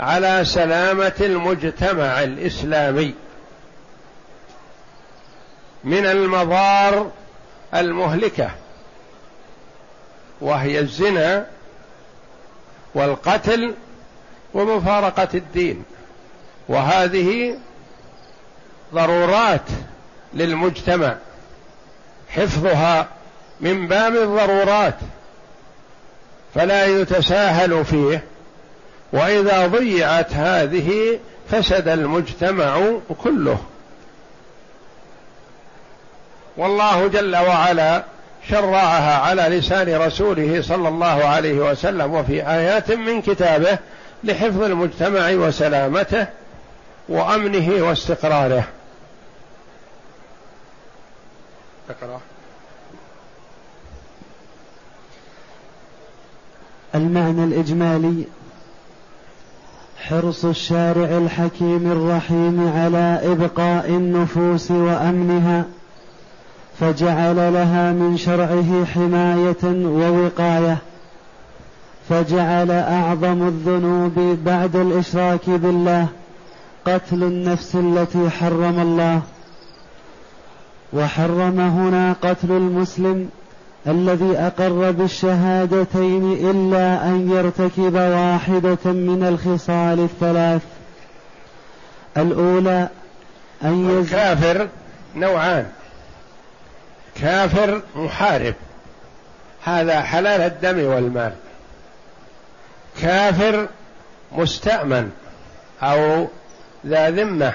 على 0.00 0.44
سلامة 0.44 1.12
المجتمع 1.20 2.22
الإسلامي 2.22 3.14
من 5.84 6.06
المضار 6.06 7.10
المهلكة 7.74 8.50
وهي 10.40 10.78
الزنا 10.78 11.46
والقتل 12.94 13.74
ومفارقة 14.54 15.28
الدين. 15.34 15.84
وهذه 16.68 17.54
ضرورات 18.94 19.68
للمجتمع 20.34 21.16
حفظها 22.28 23.08
من 23.60 23.88
باب 23.88 24.16
الضرورات 24.16 24.94
فلا 26.54 26.86
يتساهل 26.86 27.84
فيه 27.84 28.24
وإذا 29.12 29.66
ضيعت 29.66 30.32
هذه 30.32 31.18
فسد 31.50 31.88
المجتمع 31.88 32.92
كله. 33.22 33.58
والله 36.56 37.06
جل 37.06 37.36
وعلا 37.36 38.04
شرعها 38.50 39.18
على 39.18 39.42
لسان 39.42 39.96
رسوله 39.96 40.62
صلى 40.62 40.88
الله 40.88 41.24
عليه 41.24 41.70
وسلم 41.70 42.14
وفي 42.14 42.48
آيات 42.48 42.92
من 42.92 43.22
كتابه 43.22 43.78
لحفظ 44.24 44.62
المجتمع 44.62 45.30
وسلامته 45.30 46.26
وأمنه 47.08 47.84
واستقراره. 47.84 48.64
اقرأ 51.90 52.20
المعنى 56.94 57.44
الإجمالي 57.44 58.24
حرص 59.96 60.44
الشارع 60.44 61.18
الحكيم 61.18 61.92
الرحيم 61.92 62.72
على 62.76 63.20
إبقاء 63.32 63.88
النفوس 63.88 64.70
وأمنها 64.70 65.64
فجعل 66.80 67.36
لها 67.36 67.92
من 67.92 68.16
شرعه 68.16 68.84
حماية 68.84 69.86
ووقاية 69.86 70.78
فجعل 72.08 72.70
أعظم 72.70 73.48
الذنوب 73.48 74.38
بعد 74.44 74.76
الإشراك 74.76 75.50
بالله 75.50 76.08
قتل 76.86 77.22
النفس 77.22 77.74
التي 77.74 78.30
حرم 78.30 78.80
الله. 78.80 79.22
وحرم 80.92 81.60
هنا 81.60 82.14
قتل 82.22 82.50
المسلم 82.50 83.28
الذي 83.86 84.38
أقر 84.38 84.90
بالشهادتين 84.90 86.32
إلا 86.50 87.04
أن 87.04 87.30
يرتكب 87.30 87.94
واحدة 87.94 88.92
من 88.92 89.24
الخصال 89.28 90.00
الثلاث. 90.00 90.62
الأولى 92.16 92.88
أن 93.62 93.98
الكافر 94.00 94.68
نوعان. 95.16 95.66
كافر 97.14 97.82
محارب. 97.96 98.54
هذا 99.64 100.00
حلال 100.00 100.40
الدم 100.40 100.84
والمال. 100.84 101.32
كافر 103.02 103.68
مستأمن 104.32 105.10
أو 105.82 106.26
ذا 106.86 107.10
ذمة 107.10 107.52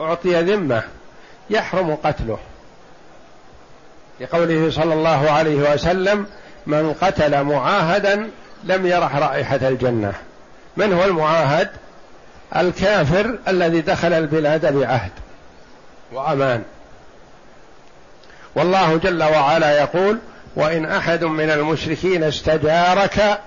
أعطي 0.00 0.42
ذمة 0.42 0.82
يحرم 1.50 1.94
قتله. 1.94 2.38
لقوله 4.20 4.70
صلى 4.70 4.94
الله 4.94 5.30
عليه 5.30 5.72
وسلم 5.72 6.26
من 6.66 6.92
قتل 7.00 7.42
معاهدا 7.42 8.30
لم 8.64 8.86
يرح 8.86 9.16
رائحة 9.16 9.68
الجنة. 9.68 10.12
من 10.76 10.92
هو 10.92 11.04
المعاهد؟ 11.04 11.68
الكافر 12.56 13.38
الذي 13.48 13.80
دخل 13.80 14.12
البلاد 14.12 14.74
بعهد 14.74 15.10
وأمان. 16.12 16.62
والله 18.54 18.96
جل 18.96 19.22
وعلا 19.22 19.78
يقول 19.78 20.18
وإن 20.56 20.84
أحد 20.84 21.24
من 21.24 21.50
المشركين 21.50 22.24
استجارك 22.24 23.40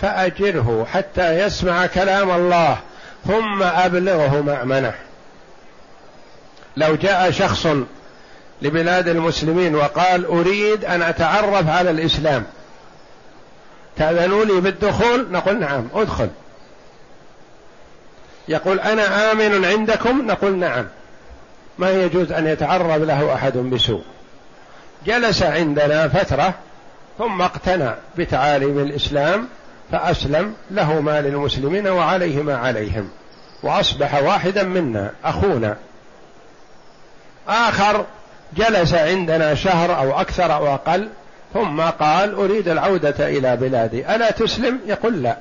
فأجره 0.00 0.86
حتى 0.92 1.38
يسمع 1.38 1.86
كلام 1.86 2.30
الله. 2.30 2.78
ثم 3.26 3.62
أبلغه 3.62 4.40
مأمنه 4.40 4.94
لو 6.76 6.94
جاء 6.94 7.30
شخص 7.30 7.66
لبلاد 8.62 9.08
المسلمين 9.08 9.74
وقال 9.74 10.24
أريد 10.24 10.84
أن 10.84 11.02
أتعرف 11.02 11.68
على 11.68 11.90
الإسلام 11.90 12.44
تأذنوا 13.96 14.44
لي 14.44 14.60
بالدخول؟ 14.60 15.26
نقول 15.30 15.60
نعم 15.60 15.88
ادخل. 15.94 16.28
يقول 18.48 18.80
أنا 18.80 19.32
آمن 19.32 19.64
عندكم؟ 19.64 20.26
نقول 20.26 20.56
نعم. 20.56 20.86
ما 21.78 21.90
يجوز 21.90 22.32
أن 22.32 22.46
يتعرض 22.46 23.02
له 23.02 23.34
أحد 23.34 23.58
بسوء. 23.58 24.04
جلس 25.06 25.42
عندنا 25.42 26.08
فترة 26.08 26.54
ثم 27.18 27.42
اقتنع 27.42 27.94
بتعاليم 28.18 28.78
الإسلام 28.78 29.48
فأسلم 29.92 30.54
له 30.70 31.00
ما 31.00 31.20
للمسلمين 31.20 31.88
وعليه 31.88 32.42
ما 32.42 32.56
عليهم. 32.56 33.08
وأصبح 33.62 34.22
واحدا 34.22 34.62
منا 34.62 35.10
أخونا. 35.24 35.76
آخر 37.48 38.04
جلس 38.56 38.94
عندنا 38.94 39.54
شهر 39.54 39.98
أو 39.98 40.20
أكثر 40.20 40.54
أو 40.54 40.74
أقل 40.74 41.08
ثم 41.54 41.80
قال 41.80 42.34
أريد 42.34 42.68
العودة 42.68 43.28
إلى 43.28 43.56
بلادي. 43.56 44.14
ألا 44.14 44.30
تسلم؟ 44.30 44.80
يقول 44.86 45.22
لا. 45.22 45.36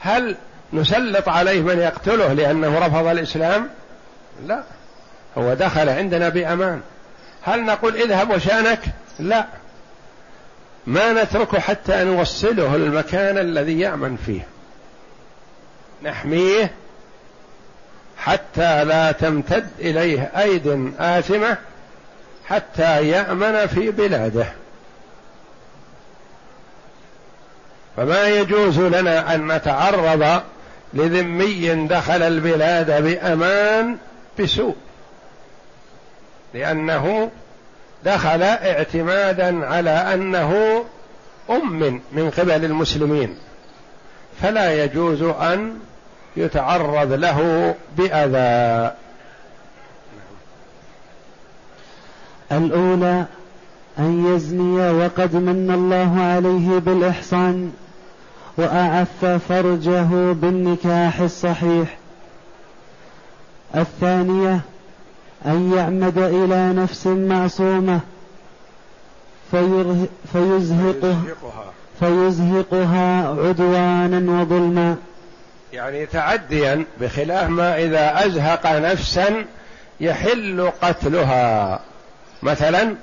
هل 0.00 0.36
نسلط 0.72 1.28
عليه 1.28 1.60
من 1.60 1.78
يقتله 1.78 2.32
لأنه 2.32 2.78
رفض 2.78 3.06
الإسلام؟ 3.06 3.68
لا. 4.46 4.62
هو 5.38 5.54
دخل 5.54 5.88
عندنا 5.88 6.28
بأمان. 6.28 6.80
هل 7.42 7.64
نقول 7.64 7.96
اذهب 7.96 8.30
وشانك 8.30 8.80
لا. 9.18 9.46
ما 10.88 11.12
نتركه 11.12 11.60
حتى 11.60 12.04
نوصله 12.04 12.74
المكان 12.74 13.38
الذي 13.38 13.80
يامن 13.80 14.16
فيه. 14.26 14.46
نحميه 16.02 16.70
حتى 18.18 18.84
لا 18.84 19.12
تمتد 19.12 19.68
إليه 19.78 20.30
أيد 20.36 20.92
آثمة 20.98 21.56
حتى 22.46 23.08
يأمن 23.08 23.66
في 23.66 23.90
بلاده. 23.90 24.46
فما 27.96 28.28
يجوز 28.28 28.78
لنا 28.78 29.34
أن 29.34 29.52
نتعرض 29.52 30.42
لذمي 30.94 31.86
دخل 31.86 32.22
البلاد 32.22 33.02
بأمان 33.02 33.96
بسوء 34.40 34.76
لأنه 36.54 37.30
دخل 38.04 38.42
اعتمادا 38.42 39.66
على 39.66 39.90
انه 39.90 40.84
ام 41.50 42.00
من 42.12 42.30
قبل 42.38 42.64
المسلمين 42.64 43.36
فلا 44.42 44.84
يجوز 44.84 45.22
ان 45.22 45.78
يتعرض 46.36 47.12
له 47.12 47.74
بأذى. 47.96 48.94
الأولى 52.52 53.24
أن 53.98 54.34
يزني 54.34 54.90
وقد 54.90 55.36
من 55.36 55.70
الله 55.70 56.22
عليه 56.22 56.78
بالإحصان 56.78 57.72
وأعف 58.56 59.24
فرجه 59.24 60.32
بالنكاح 60.32 61.20
الصحيح. 61.20 61.98
الثانية 63.74 64.60
أن 65.46 65.72
يعمد 65.76 66.18
إلى 66.18 66.72
نفس 66.72 67.06
معصومة 67.06 68.00
فيزهقها. 70.32 71.22
فيزهقها 72.00 73.28
عدوانا 73.28 74.40
وظلما. 74.40 74.96
يعني 75.72 76.06
تعديا 76.06 76.84
بخلاف 77.00 77.48
ما 77.48 77.78
إذا 77.78 78.26
أزهق 78.26 78.66
نفسا 78.66 79.44
يحل 80.00 80.72
قتلها. 80.82 81.80
مثلا 82.42 82.94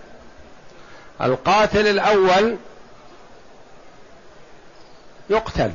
القاتل 1.21 1.88
الأول 1.88 2.56
يقتل 5.30 5.71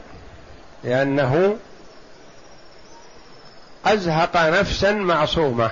لأنه 0.84 1.56
أزهق 3.86 4.36
نفسا 4.36 4.92
معصومة. 4.92 5.70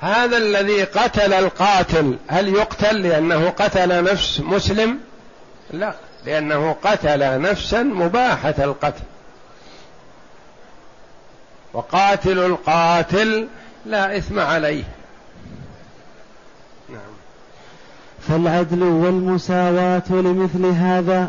هذا 0.00 0.36
الذي 0.36 0.84
قتل 0.84 1.32
القاتل 1.32 2.16
هل 2.28 2.48
يقتل 2.48 3.02
لأنه 3.02 3.50
قتل 3.50 4.04
نفس 4.04 4.40
مسلم؟ 4.40 4.98
لا 5.70 5.94
لأنه 6.26 6.76
قتل 6.82 7.40
نفسا 7.40 7.82
مباحة 7.82 8.54
القتل. 8.58 9.02
وقاتل 11.72 12.38
القاتل 12.38 13.48
لا 13.86 14.16
إثم 14.16 14.38
عليه. 14.38 14.84
فالعدل 18.28 18.82
والمساواة 18.82 20.02
لمثل 20.10 20.66
هذا 20.66 21.28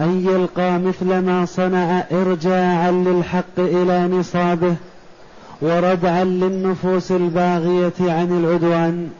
أن 0.00 0.26
يلقى 0.28 0.78
مثل 0.78 1.18
ما 1.18 1.46
صنع 1.46 2.04
إرجاعا 2.12 2.90
للحق 2.90 3.58
إلى 3.58 3.98
نصابه. 4.00 4.76
وردعا 5.60 6.24
للنفوس 6.24 7.12
الباغية 7.12 7.92
عن 8.00 8.44
العدوان. 8.44 9.10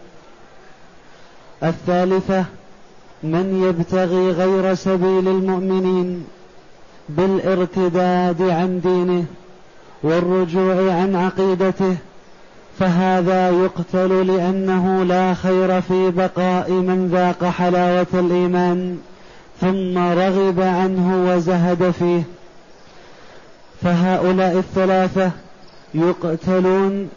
الثالثة 1.63 2.45
من 3.23 3.63
يبتغي 3.69 4.31
غير 4.31 4.75
سبيل 4.75 5.29
المؤمنين 5.29 6.25
بالارتداد 7.09 8.43
عن 8.43 8.81
دينه 8.81 9.25
والرجوع 10.03 10.93
عن 10.93 11.17
عقيدته 11.17 11.97
فهذا 12.79 13.51
يقتل 13.51 14.27
لأنه 14.27 15.05
لا 15.05 15.35
خير 15.35 15.81
في 15.81 16.11
بقاء 16.11 16.71
من 16.71 17.09
ذاق 17.13 17.51
حلاوة 17.51 18.07
الإيمان 18.15 18.99
ثم 19.61 19.99
رغب 19.99 20.61
عنه 20.61 21.31
وزهد 21.31 21.91
فيه. 21.91 22.23
فهؤلاء 23.83 24.59
الثلاثة 24.59 25.31
يقتلون 25.95 27.11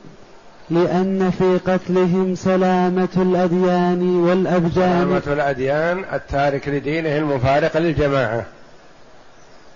لأن 0.69 1.31
في 1.31 1.71
قتلهم 1.71 2.35
سلامة 2.35 3.09
الأديان 3.17 4.19
والأبدان 4.19 4.71
سلامة 4.71 5.21
الأديان 5.27 6.05
التارك 6.13 6.67
لدينه 6.67 7.17
المفارق 7.17 7.77
للجماعة. 7.77 8.45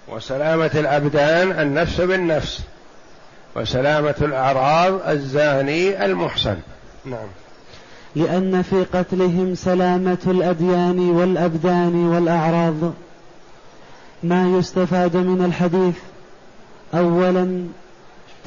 وسلامة 0.08 0.72
الأبدان 0.76 1.60
النفس 1.60 2.02
بالنفس. 2.02 2.62
وسلامة 3.56 4.16
الأعراض 4.22 5.10
الزاني 5.10 6.06
المحسن. 6.06 6.56
نعم. 7.06 7.28
لأن 8.16 8.62
في 8.62 8.84
قتلهم 8.84 9.56
سلامة 9.56 10.18
الأديان 10.28 11.00
والأبدان 11.00 12.06
والأعراض. 12.06 12.94
ما 14.24 14.58
يستفاد 14.58 15.18
من 15.18 15.46
الحديث؟ 15.46 15.96
أولا 16.94 17.68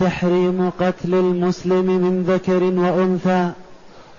تحريم 0.01 0.71
قتل 0.81 1.15
المسلم 1.15 1.87
من 1.87 2.23
ذكر 2.23 2.63
وأنثى 2.63 3.53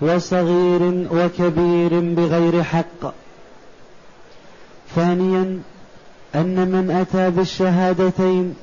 وصغير 0.00 1.08
وكبير 1.12 2.00
بغير 2.00 2.62
حق. 2.62 3.12
ثانيا 4.96 5.60
أن 6.34 6.68
من 6.68 6.90
أتى 6.90 7.30
بالشهادتين 7.30 8.54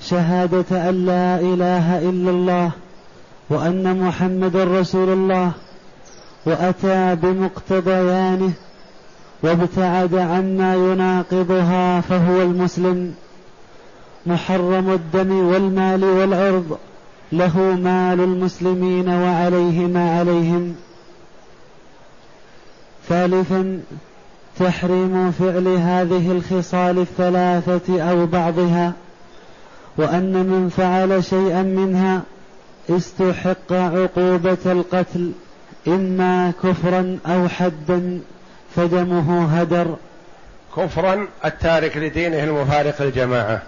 شهادة 0.00 0.88
أن 0.88 1.06
لا 1.06 1.40
إله 1.40 1.98
إلا 1.98 2.30
الله 2.30 2.70
وأن 3.50 4.00
محمد 4.06 4.56
رسول 4.56 5.08
الله 5.08 5.52
وأتى 6.46 7.14
بمقتضيانه 7.14 8.52
وابتعد 9.42 10.14
عما 10.14 10.74
يناقضها 10.74 12.00
فهو 12.00 12.42
المسلم. 12.42 13.14
محرم 14.26 14.90
الدم 14.90 15.32
والمال 15.32 16.04
والعرض 16.04 16.78
له 17.32 17.58
مال 17.58 18.20
المسلمين 18.20 19.08
وعليه 19.08 19.86
ما 19.86 20.18
عليهم. 20.18 20.74
ثالثا 23.08 23.80
تحريم 24.58 25.32
فعل 25.32 25.68
هذه 25.68 26.32
الخصال 26.32 26.98
الثلاثة 26.98 28.02
أو 28.10 28.26
بعضها 28.26 28.92
وأن 29.96 30.32
من 30.32 30.68
فعل 30.76 31.24
شيئا 31.24 31.62
منها 31.62 32.22
استحق 32.90 33.72
عقوبة 33.72 34.58
القتل 34.66 35.32
إما 35.88 36.52
كفرا 36.62 37.18
أو 37.26 37.48
حدا 37.48 38.20
فدمه 38.76 39.60
هدر. 39.60 39.96
كفرا 40.76 41.28
التارك 41.44 41.96
لدينه 41.96 42.44
المفارق 42.44 43.02
الجماعة. 43.02 43.62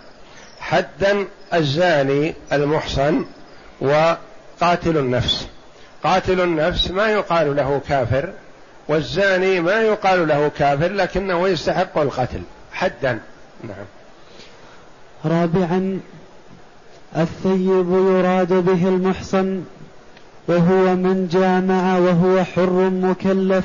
حدا 0.70 1.26
الزاني 1.54 2.34
المحصن 2.52 3.24
وقاتل 3.80 4.98
النفس. 4.98 5.46
قاتل 6.04 6.40
النفس 6.40 6.90
ما 6.90 7.08
يقال 7.08 7.56
له 7.56 7.80
كافر 7.88 8.32
والزاني 8.88 9.60
ما 9.60 9.82
يقال 9.82 10.28
له 10.28 10.48
كافر 10.58 10.92
لكنه 10.92 11.48
يستحق 11.48 11.98
القتل. 11.98 12.40
حدا. 12.72 13.18
نعم. 13.64 13.86
رابعا 15.24 16.00
الثيب 17.16 17.90
يراد 17.90 18.52
به 18.52 18.88
المحصن 18.88 19.62
وهو 20.48 20.94
من 20.94 21.28
جامع 21.32 21.98
وهو 21.98 22.44
حر 22.44 22.90
مكلف 22.90 23.64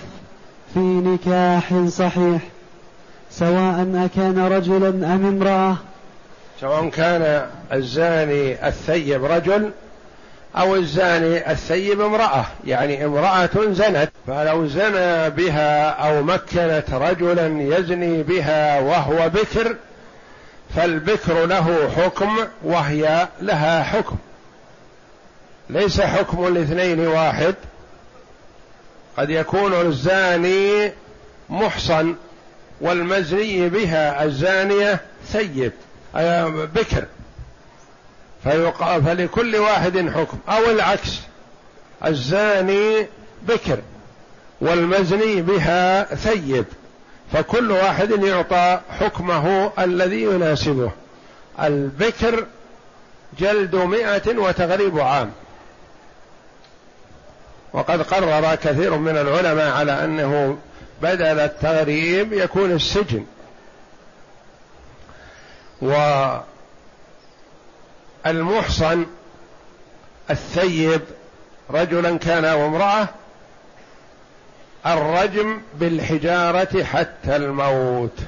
في 0.74 0.80
نكاح 0.80 1.74
صحيح 1.88 2.42
سواء 3.32 4.06
أكان 4.06 4.40
رجلا 4.40 4.90
أم 4.90 5.26
امرأة. 5.26 5.78
سواء 6.62 6.89
كان 6.89 7.47
الزاني 7.74 8.67
الثيب 8.67 9.26
رجل 9.26 9.71
أو 10.56 10.76
الزاني 10.76 11.52
الثيب 11.52 12.02
امرأة 12.02 12.45
يعني 12.65 13.06
امرأة 13.06 13.50
زنت 13.56 14.12
فلو 14.28 14.67
زنى 14.67 15.30
بها 15.30 15.89
أو 15.89 16.24
مكنت 16.24 16.86
رجلا 16.91 17.78
يزني 17.78 18.24
بها 18.24 18.80
وهو 18.80 19.30
بكر 19.30 19.76
فالبكر 20.76 21.45
له 21.45 21.89
حكم 21.97 22.38
وهي 22.63 23.28
لها 23.41 23.84
حكم. 23.84 24.15
ليس 25.69 26.02
حكم 26.02 26.47
الاثنين 26.47 27.08
واحد. 27.08 27.56
قد 29.17 29.30
يكون 29.30 29.74
الزاني 29.74 30.91
محصن 31.50 32.15
والمزني 32.82 33.69
بها 33.69 34.24
الزانية 34.24 35.00
ثيب. 35.28 35.71
بكر. 36.76 37.06
فلكل 39.06 39.56
واحد 39.56 40.10
حكم. 40.10 40.38
أو 40.50 40.69
العكس. 40.71 41.19
الزاني 42.06 43.08
بكر 43.41 43.80
والمزني 44.62 45.41
بها 45.41 46.15
ثيب. 46.15 46.65
فكل 47.34 47.71
واحد 47.71 48.12
يعطى 48.12 48.80
حكمه 49.00 49.71
الذي 49.80 50.24
يناسبه. 50.24 50.91
البكر 51.62 52.45
جلد 53.39 53.76
مئة 53.76 54.38
وتغريب 54.38 55.00
عام. 55.00 55.32
وقد 57.74 58.02
قرر 58.02 58.56
كثير 58.56 58.97
من 58.97 59.17
العلماء 59.17 59.71
على 59.71 60.04
أنه 60.04 60.58
بدل 61.02 61.39
التغريب 61.39 62.34
يكون 62.34 62.71
السجن. 62.71 63.26
والمحصن 68.26 69.06
الثيب 70.30 71.02
رجلا 71.70 72.17
كان 72.17 72.46
أو 72.46 72.65
امراه 72.65 73.08
الرجم 74.86 75.62
بالحجارة 75.80 76.84
حتى 76.84 77.36
الموت. 77.36 78.20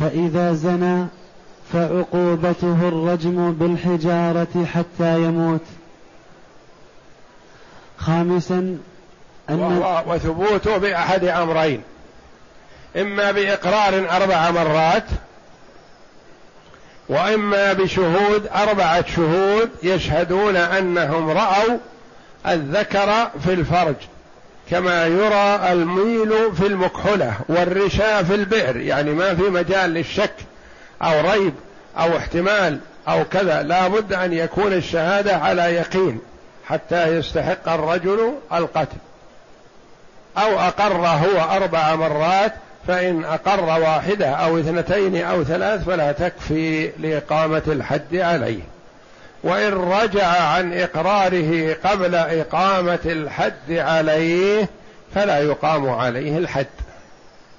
فإذا 0.00 0.52
زنى 0.52 1.06
فعقوبته 1.72 2.88
الرجم 2.88 3.52
بالحجارة 3.52 4.64
حتى 4.74 5.22
يموت. 5.22 5.60
خامسا 7.98 8.78
أن 9.50 9.82
وثبوته 10.06 10.76
بأحد 10.76 11.24
أمرين. 11.24 11.82
إما 12.96 13.30
بإقرار 13.30 14.06
أربع 14.10 14.50
مرات 14.50 15.04
وإما 17.08 17.72
بشهود 17.72 18.48
أربعة 18.54 19.04
شهود 19.16 19.70
يشهدون 19.82 20.56
أنهم 20.56 21.30
رأوا 21.30 21.78
الذكر 22.46 23.30
في 23.44 23.52
الفرج 23.52 23.94
كما 24.70 25.06
يرى 25.06 25.72
الميل 25.72 26.54
في 26.54 26.66
المكحلة 26.66 27.34
والرشا 27.48 28.22
في 28.22 28.34
البئر 28.34 28.76
يعني 28.76 29.10
ما 29.10 29.34
في 29.34 29.42
مجال 29.42 29.90
للشك 29.90 30.34
أو 31.02 31.30
ريب 31.30 31.54
أو 31.98 32.16
احتمال 32.16 32.78
أو 33.08 33.24
كذا 33.24 33.62
لا 33.62 33.88
بد 33.88 34.12
أن 34.12 34.32
يكون 34.32 34.72
الشهادة 34.72 35.36
على 35.36 35.62
يقين 35.62 36.20
حتى 36.66 37.06
يستحق 37.06 37.68
الرجل 37.68 38.34
القتل 38.52 38.96
أو 40.38 40.60
أقر 40.60 41.06
هو 41.06 41.56
أربع 41.56 41.94
مرات 41.94 42.52
فإن 42.88 43.24
أقر 43.24 43.64
واحدة 43.80 44.28
أو 44.28 44.58
اثنتين 44.58 45.24
أو 45.24 45.44
ثلاث 45.44 45.84
فلا 45.84 46.12
تكفي 46.12 46.90
لإقامة 46.98 47.62
الحد 47.66 48.16
عليه. 48.16 48.60
وإن 49.44 49.72
رجع 49.72 50.26
عن 50.26 50.72
إقراره 50.72 51.76
قبل 51.84 52.14
إقامة 52.14 52.98
الحد 53.06 53.72
عليه 53.72 54.68
فلا 55.14 55.38
يقام 55.38 55.90
عليه 55.90 56.38
الحد. 56.38 56.66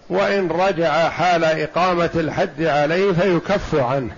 وإن 0.09 0.47
رجع 0.47 1.09
حال 1.09 1.43
إقامة 1.43 2.09
الحد 2.15 2.63
عليه 2.63 3.11
فيكف 3.11 3.75
عنه. 3.75 4.11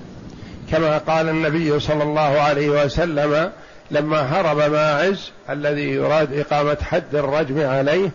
كما 0.71 0.97
قال 0.97 1.29
النبي 1.29 1.79
صلى 1.79 2.03
الله 2.03 2.41
عليه 2.41 2.69
وسلم 2.69 3.51
لما 3.91 4.19
هرب 4.19 4.71
ماعز 4.71 5.31
الذي 5.49 5.91
يراد 5.91 6.39
إقامة 6.39 6.77
حد 6.81 7.15
الرجم 7.15 7.67
عليه 7.67 8.09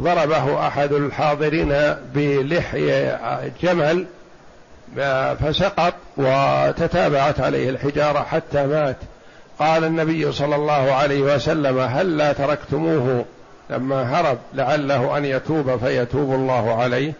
ضربه 0.00 0.66
أحد 0.66 0.92
الحاضرين 0.92 1.94
بلحي 2.14 3.16
جمل 3.62 4.06
فسقط 5.40 5.94
وتتابعت 6.16 7.40
عليه 7.40 7.70
الحجارة 7.70 8.18
حتى 8.18 8.66
مات. 8.66 8.96
قال 9.58 9.84
النبي 9.84 10.32
صلى 10.32 10.56
الله 10.56 10.92
عليه 10.92 11.20
وسلم 11.20 11.78
هل 11.78 12.16
لا 12.16 12.32
تركتموه؟ 12.32 13.24
لما 13.70 14.02
هرب 14.02 14.38
لعله 14.54 15.18
أن 15.18 15.24
يتوب 15.24 15.76
فيتوب 15.76 16.34
الله 16.34 16.74
عليه. 16.74 17.12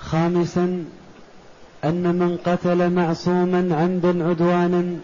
خامسا 0.00 0.84
أن 1.84 2.14
من 2.14 2.38
قتل 2.46 2.90
معصوما 2.90 3.76
عمدا 3.76 4.28
عدوانا 4.28 4.96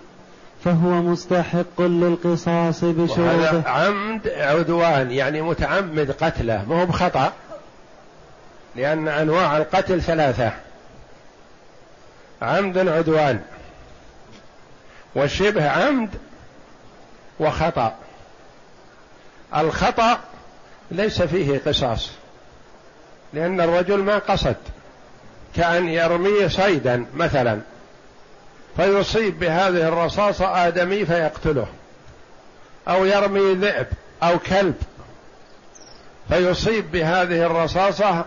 فهو 0.64 1.02
مستحق 1.02 1.80
للقصاص 1.80 2.84
بشروطه. 2.84 3.68
عمد 3.68 4.28
عدوان 4.28 5.10
يعني 5.10 5.42
متعمد 5.42 6.10
قتله 6.10 6.64
ما 6.68 6.82
هو 6.82 6.86
بخطأ 6.86 7.32
لأن 8.76 9.08
أنواع 9.08 9.56
القتل 9.56 10.02
ثلاثة. 10.02 10.52
عمد 12.42 12.88
عدوان 12.88 13.40
وشبه 15.16 15.70
عمد 15.70 16.10
وخطأ. 17.40 17.94
الخطأ 19.56 20.18
ليس 20.90 21.22
فيه 21.22 21.60
قصاص 21.66 22.10
لأن 23.32 23.60
الرجل 23.60 23.98
ما 23.98 24.18
قصد 24.18 24.56
كأن 25.56 25.88
يرمي 25.88 26.48
صيدا 26.48 27.06
مثلا. 27.14 27.60
فيصيب 28.76 29.40
بهذه 29.40 29.88
الرصاصة 29.88 30.66
آدمي 30.66 31.04
فيقتله. 31.06 31.66
أو 32.88 33.04
يرمي 33.04 33.54
ذئب 33.54 33.87
أو 34.22 34.38
كلب. 34.38 34.74
فيصيب 36.28 36.92
بهذه 36.92 37.46
الرصاصة 37.46 38.24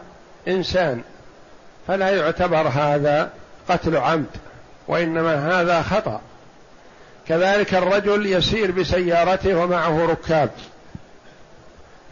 إنسان. 0.47 1.01
فلا 1.87 2.09
يعتبر 2.09 2.67
هذا 2.67 3.29
قتل 3.69 3.97
عمد 3.97 4.25
وإنما 4.87 5.61
هذا 5.61 5.81
خطأ. 5.81 6.21
كذلك 7.27 7.73
الرجل 7.73 8.25
يسير 8.25 8.71
بسيارته 8.71 9.55
ومعه 9.55 10.05
ركاب. 10.05 10.49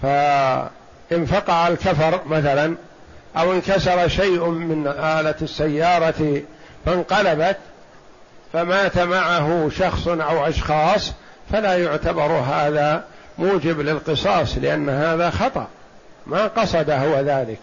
فانفقع 0.01 1.67
الكفر 1.67 2.21
مثلا 2.25 2.75
أو 3.37 3.53
انكسر 3.53 4.07
شيء 4.07 4.45
من 4.45 4.87
آلة 4.87 5.35
السيارة 5.41 6.41
فانقلبت 6.85 7.57
فمات 8.53 8.99
معه 8.99 9.69
شخص 9.77 10.07
أو 10.07 10.47
أشخاص 10.47 11.11
فلا 11.51 11.77
يعتبر 11.77 12.31
هذا 12.31 13.03
موجب 13.37 13.79
للقصاص 13.79 14.57
لأن 14.57 14.89
هذا 14.89 15.29
خطأ. 15.29 15.67
ما 16.27 16.47
قصد 16.47 16.89
هو 16.89 17.19
ذلك. 17.19 17.59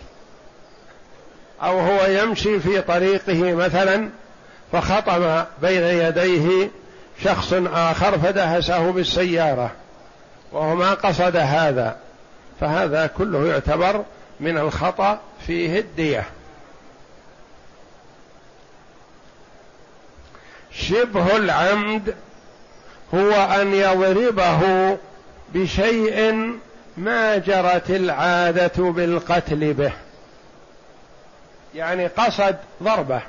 أو 1.63 1.79
هو 1.79 2.07
يمشي 2.07 2.61
في 2.61 2.81
طريقه 2.81 3.55
مثلا 3.55 4.09
فخطم 4.73 5.45
بين 5.63 5.83
يديه 5.83 6.71
شخص 7.25 7.53
آخر 7.73 8.19
فدهسه 8.19 8.93
بالسيارة 8.93 9.71
وهو 10.53 10.75
ما 10.75 10.95
قصد 10.95 11.37
هذا. 11.37 11.97
فهذا 12.61 13.07
كله 13.07 13.47
يعتبر 13.47 14.05
من 14.41 14.59
الخطأ 14.59 15.19
فيه 15.47 15.79
الدية. 15.79 16.25
شبه 20.79 21.37
العمد 21.37 22.15
هو 23.15 23.33
أن 23.33 23.75
يضربه 23.75 24.61
بشيء 25.55 26.53
ما 26.97 27.37
جرت 27.37 27.91
العادة 27.91 28.91
بالقتل 28.91 29.73
به. 29.73 29.93
يعني 31.75 32.07
قصد 32.07 32.57
ضربه. 32.83 33.23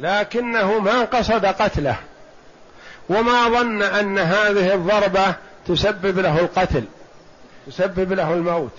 لكنه 0.00 0.78
ما 0.78 1.04
قصد 1.04 1.46
قتله. 1.46 1.96
وما 3.08 3.48
ظن 3.48 3.82
أن 3.82 4.18
هذه 4.18 4.74
الضربة 4.74 5.34
تسبب 5.66 6.18
له 6.18 6.40
القتل 6.40 6.84
تسبب 7.66 8.12
له 8.12 8.32
الموت. 8.32 8.72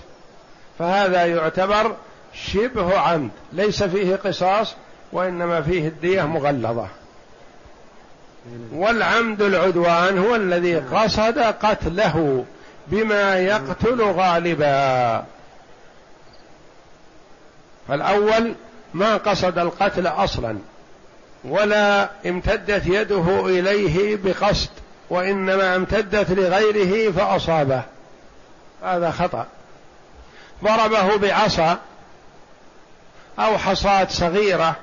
فهذا 0.78 1.26
يعتبر 1.26 1.96
شبه 2.34 2.98
عمد 2.98 3.30
ليس 3.52 3.82
فيه 3.82 4.16
قصاص 4.16 4.74
وإنما 5.12 5.62
فيه 5.62 5.88
الدية 5.88 6.22
مغلظة. 6.22 6.88
والعمد 8.72 9.42
العدوان 9.42 10.18
هو 10.18 10.34
الذي 10.34 10.76
قصد 10.76 11.38
قتله 11.38 12.44
بما 12.86 13.36
يقتل 13.36 14.02
غالبا. 14.02 15.24
فالأول 17.88 18.54
ما 18.94 19.16
قصد 19.16 19.58
القتل 19.58 20.06
أصلا 20.06 20.58
ولا 21.44 22.10
امتدت 22.26 22.86
يده 22.86 23.46
إليه 23.46 24.16
بقصد 24.16 24.70
وإنما 25.10 25.76
امتدت 25.76 26.30
لغيره 26.30 27.12
فأصابه. 27.12 27.82
هذا 28.82 29.10
خطأ. 29.10 29.46
ضربه 30.64 31.16
بعصا 31.16 31.78
أو 33.38 33.58
حصاة 33.58 34.06
صغيرة 34.10 34.76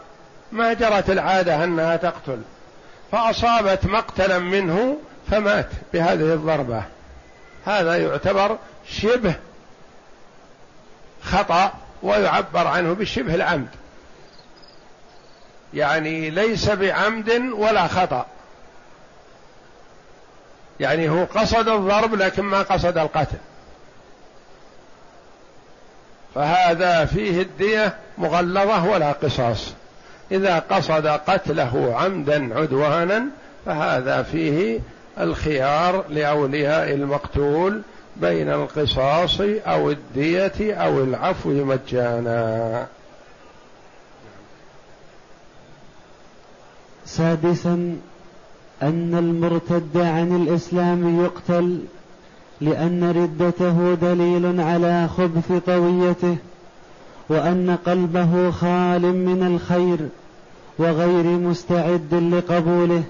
ما 0.51 0.73
جرت 0.73 1.09
العادة 1.09 1.63
أنها 1.63 1.95
تقتل. 1.95 2.41
فأصابت 3.11 3.85
مقتلا 3.85 4.39
منه 4.39 4.97
فمات 5.31 5.69
بهذه 5.93 6.33
الضربة. 6.33 6.83
هذا 7.65 7.95
يعتبر 7.95 8.57
شبه 8.89 9.35
خطأ 11.23 11.73
ويعبر 12.03 12.67
عنه 12.67 12.93
بشبه 12.93 13.35
العمد. 13.35 13.67
يعني 15.73 16.29
ليس 16.29 16.69
بعمد 16.69 17.29
ولا 17.53 17.87
خطأ. 17.87 18.25
يعني 20.79 21.09
هو 21.09 21.23
قصد 21.23 21.67
الضرب 21.67 22.15
لكن 22.15 22.43
ما 22.43 22.61
قصد 22.61 22.97
القتل. 22.97 23.37
فهذا 26.35 27.05
فيه 27.05 27.41
الدية 27.41 27.97
مغلظة 28.17 28.85
ولا 28.85 29.11
قصاص. 29.11 29.73
إذا 30.31 30.59
قصد 30.59 31.07
قتله 31.07 31.95
عمدا 31.95 32.59
عدوانا 32.59 33.25
فهذا 33.65 34.23
فيه 34.23 34.79
الخيار 35.19 36.03
لأولياء 36.09 36.93
المقتول 36.93 37.81
بين 38.17 38.49
القصاص 38.49 39.41
أو 39.67 39.91
الدية 39.91 40.73
أو 40.73 41.03
العفو 41.03 41.49
مجانا. 41.49 42.87
سادسا 47.05 47.97
أن 48.83 49.15
المرتد 49.15 49.97
عن 49.97 50.35
الإسلام 50.35 51.23
يقتل 51.23 51.79
لأن 52.61 53.11
ردته 53.11 53.93
دليل 53.93 54.61
على 54.61 55.07
خبث 55.17 55.51
طويته. 55.65 56.37
وأن 57.29 57.77
قلبه 57.85 58.51
خال 58.51 59.01
من 59.01 59.55
الخير 59.55 59.97
وغير 60.79 61.23
مستعد 61.23 62.13
لقبوله 62.13 63.03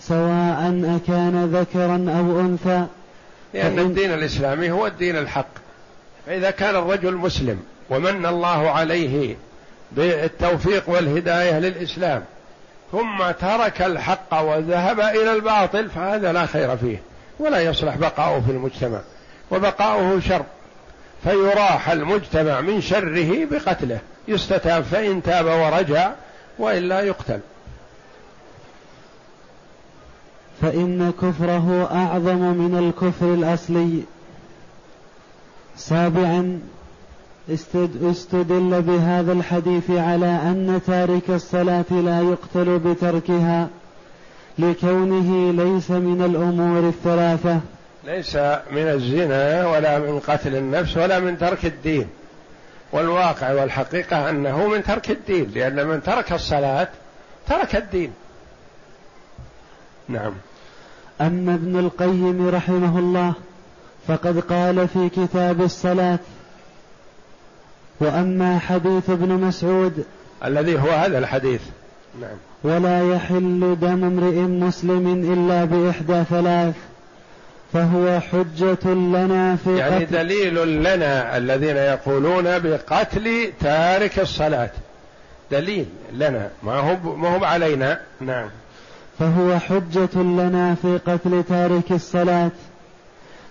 سواء 0.00 0.80
أكان 0.96 1.50
ذكرا 1.54 2.18
أو 2.18 2.40
أنثى. 2.40 2.86
لأن 3.54 3.78
الدين 3.78 4.14
الإسلامي 4.14 4.70
هو 4.70 4.86
الدين 4.86 5.16
الحق. 5.16 5.60
فإذا 6.26 6.50
كان 6.50 6.76
الرجل 6.76 7.16
مسلم 7.16 7.60
ومن 7.90 8.26
الله 8.26 8.70
عليه 8.70 9.36
بالتوفيق 9.92 10.90
والهداية 10.90 11.58
للإسلام 11.58 12.24
ثم 12.92 13.30
ترك 13.40 13.82
الحق 13.82 14.40
وذهب 14.40 15.00
إلى 15.00 15.32
الباطل 15.32 15.90
فهذا 15.90 16.32
لا 16.32 16.46
خير 16.46 16.76
فيه 16.76 17.02
ولا 17.38 17.60
يصلح 17.60 17.96
بقاؤه 17.96 18.40
في 18.40 18.52
المجتمع 18.52 19.00
وبقاؤه 19.50 20.20
شر. 20.20 20.44
فيراح 21.24 21.90
المجتمع 21.90 22.60
من 22.60 22.80
شره 22.80 23.44
بقتله. 23.44 23.98
يستتاب 24.28 24.82
فإن 24.82 25.22
تاب 25.22 25.46
ورجع 25.46 26.12
وإلا 26.58 27.00
يقتل. 27.00 27.40
فإن 30.62 31.12
كفره 31.22 31.88
أعظم 31.92 32.38
من 32.38 32.78
الكفر 32.78 33.34
الأصلي. 33.34 34.02
سابعا 35.76 36.60
استدل 38.10 38.82
بهذا 38.82 39.32
الحديث 39.32 39.90
على 39.90 40.26
أن 40.26 40.80
تارك 40.86 41.30
الصلاة 41.30 41.84
لا 41.90 42.20
يقتل 42.20 42.78
بتركها 42.78 43.68
لكونه 44.58 45.52
ليس 45.64 45.90
من 45.90 46.22
الأمور 46.22 46.88
الثلاثة. 46.88 47.60
ليس 48.04 48.36
من 48.70 48.88
الزنا 48.88 49.66
ولا 49.66 49.98
من 49.98 50.20
قتل 50.20 50.56
النفس 50.56 50.96
ولا 50.96 51.18
من 51.18 51.38
ترك 51.38 51.64
الدين. 51.64 52.06
والواقع 52.92 53.52
والحقيقة 53.52 54.30
أنه 54.30 54.68
من 54.68 54.84
ترك 54.84 55.10
الدين 55.10 55.50
لأن 55.54 55.86
من 55.86 56.02
ترك 56.02 56.32
الصلاة 56.32 56.88
ترك 57.48 57.76
الدين. 57.76 58.12
نعم. 60.08 60.32
أما 61.20 61.54
ابن 61.54 61.78
القيم 61.78 62.48
رحمه 62.48 62.98
الله 62.98 63.32
فقد 64.08 64.40
قال 64.40 64.88
في 64.88 65.08
كتاب 65.08 65.62
الصلاة 65.62 66.18
وأما 68.00 68.58
حديث 68.58 69.10
ابن 69.10 69.28
مسعود 69.28 70.04
الذي 70.44 70.78
هو 70.78 70.90
هذا 70.90 71.18
الحديث. 71.18 71.60
نعم. 72.20 72.36
ولا 72.64 73.14
يحل 73.14 73.76
دم 73.80 74.04
امرئ 74.04 74.40
مسلم 74.40 75.32
إلا 75.32 75.64
بإحدى 75.64 76.24
ثلاث. 76.24 76.74
فهو 77.72 78.20
حجة 78.20 78.84
لنا 78.84 79.56
في 79.56 79.76
يعني 79.76 80.04
قتل. 80.04 80.12
دليل 80.12 80.82
لنا 80.82 81.36
الذين 81.36 81.76
يقولون 81.76 82.44
بقتل 82.44 83.52
تارك 83.60 84.18
الصلاة. 84.18 84.70
دليل 85.50 85.86
لنا. 86.12 86.48
ما 86.62 86.72
هو 86.72 87.16
ما 87.16 87.36
هو 87.36 87.44
علينا. 87.44 88.00
نعم. 88.20 88.48
فهو 89.18 89.58
حجة 89.58 90.14
لنا 90.16 90.74
في 90.74 90.98
قتل 91.06 91.44
تارك 91.48 91.92
الصلاة. 91.92 92.50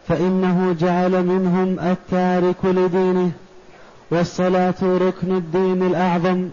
فإنه 0.08 0.76
جعل 0.80 1.12
منهم 1.12 1.80
التارك 1.80 2.66
لدينه 2.66 3.32
والصلاة 4.12 4.76
ركن 4.84 5.38
الدين 5.38 5.88
الأعظم. 5.88 6.50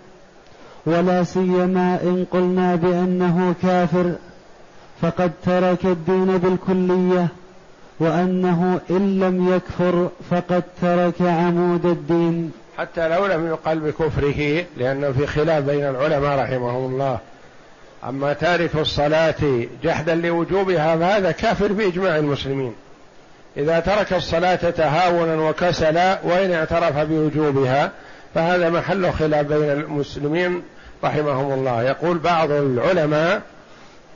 ولا 0.87 1.25
سيما 1.25 1.99
إن 2.03 2.27
قلنا 2.31 2.75
بأنه 2.75 3.55
كافر 3.63 4.13
فقد 5.03 5.33
ترك 5.45 5.85
الدين 5.85 6.39
بالكلية. 6.39 7.29
وأنه 8.01 8.81
إن 8.91 9.21
لم 9.21 9.55
يكفر 9.55 10.09
فقد 10.31 10.63
ترك 10.83 11.15
عمود 11.21 11.87
الدين. 11.87 12.53
حتى 12.79 13.09
لو 13.09 13.27
لم 13.27 13.47
يقل 13.47 13.79
بكفره 13.79 14.65
لأنه 14.77 15.13
في 15.13 15.27
خلاف 15.27 15.65
بين 15.65 15.89
العلماء 15.89 16.39
رحمهم 16.39 16.93
الله. 16.93 17.19
أما 18.09 18.33
تارك 18.33 18.77
الصلاة 18.77 19.67
جحدا 19.83 20.15
لوجوبها 20.15 20.97
فهذا 20.97 21.31
كافر 21.31 21.73
بإجماع 21.73 22.17
المسلمين. 22.17 22.75
إذا 23.57 23.81
ترك 23.81 24.13
الصلاة 24.13 24.71
تهاونا 24.71 25.51
وكسلا 25.51 26.19
وإن 26.25 26.53
اعترف 26.53 26.99
بوجوبها 26.99 27.91
فهذا 28.35 28.71
محل 28.71 29.13
خلاف 29.13 29.47
بين 29.47 29.71
المسلمين 29.71 30.63
رحمهم 31.05 31.53
الله. 31.53 31.83
يقول 31.83 32.19
بعض 32.19 32.51
العلماء 32.51 33.43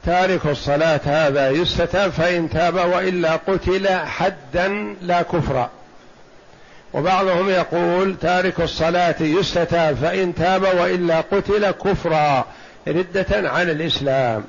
تارك 0.07 0.47
الصلاة 0.47 1.01
هذا 1.05 1.51
يستتاب 1.51 2.11
فإن 2.11 2.51
تاب 2.51 2.75
وإلا 2.75 3.37
قتل 3.37 3.89
حدا 3.89 4.97
لا 5.03 5.23
كفرا 5.23 5.71
وبعضهم 6.93 7.49
يقول 7.49 8.17
تارك 8.21 8.61
الصلاة 8.61 9.15
يستتاب 9.21 9.97
فإن 9.97 10.35
تاب 10.35 10.63
وإلا 10.63 11.21
قتل 11.21 11.71
كفرا 11.71 12.45
ردة 12.89 13.51
عن 13.51 13.71
الإسلام. 13.71 14.45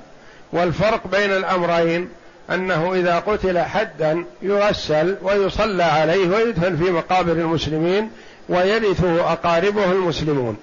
والفرق 0.53 1.07
بين 1.07 1.31
الأمرين 1.31 2.09
أنه 2.49 2.93
إذا 2.93 3.19
قتل 3.19 3.59
حدا 3.59 4.25
يغسل 4.41 5.17
ويصلى 5.21 5.83
عليه 5.83 6.27
ويدفن 6.29 6.77
في 6.77 6.91
مقابر 6.91 7.31
المسلمين 7.31 8.11
ويرثه 8.49 9.31
أقاربه 9.33 9.91
المسلمون. 9.91 10.57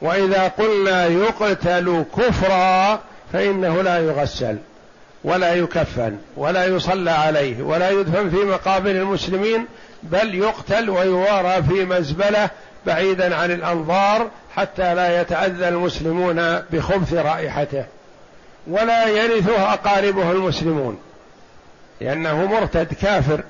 وإذا 0.00 0.48
قلنا 0.48 1.06
يقتل 1.06 2.04
كفرا 2.16 3.00
فإنه 3.32 3.82
لا 3.82 3.98
يغسل 3.98 4.56
ولا 5.24 5.54
يكفن 5.54 6.16
ولا 6.36 6.64
يصلى 6.66 7.10
عليه 7.10 7.62
ولا 7.62 7.90
يدفن 7.90 8.30
في 8.30 8.36
مقابر 8.36 8.90
المسلمين 8.90 9.66
بل 10.02 10.34
يقتل 10.34 10.90
ويوارى 10.90 11.62
في 11.62 11.84
مزبلة 11.84 12.50
بعيدا 12.86 13.36
عن 13.36 13.50
الأنظار 13.50 14.30
حتى 14.56 14.94
لا 14.94 15.20
يتأذى 15.20 15.68
المسلمون 15.68 16.58
بخبث 16.72 17.12
رائحته. 17.14 17.84
ولا 18.66 19.08
يرثه 19.08 19.72
أقاربه 19.72 20.30
المسلمون 20.30 20.98
لأنه 22.00 22.46
مرتد 22.46 22.92
كافر 23.02 23.40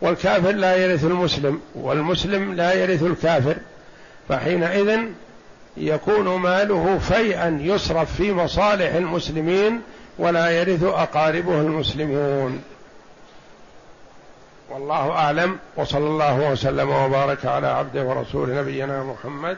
والكافر 0.00 0.52
لا 0.52 0.76
يرث 0.76 1.04
المسلم 1.04 1.60
والمسلم 1.74 2.54
لا 2.54 2.72
يرث 2.72 3.02
الكافر. 3.02 3.56
فحينئذ 4.28 4.98
يكون 5.80 6.28
ماله 6.28 6.98
فيئا 6.98 7.58
يصرف 7.62 8.14
في 8.14 8.32
مصالح 8.32 8.94
المسلمين 8.94 9.80
ولا 10.18 10.50
يرث 10.50 10.82
أقاربه 10.84 11.60
المسلمون. 11.60 12.62
والله 14.70 15.10
أعلم 15.10 15.58
وصلى 15.76 16.06
الله 16.06 16.50
وسلم 16.50 16.90
وبارك 16.90 17.46
على 17.46 17.66
عبده 17.66 18.02
ورسول 18.04 18.54
نبينا 18.54 19.04
محمد 19.04 19.56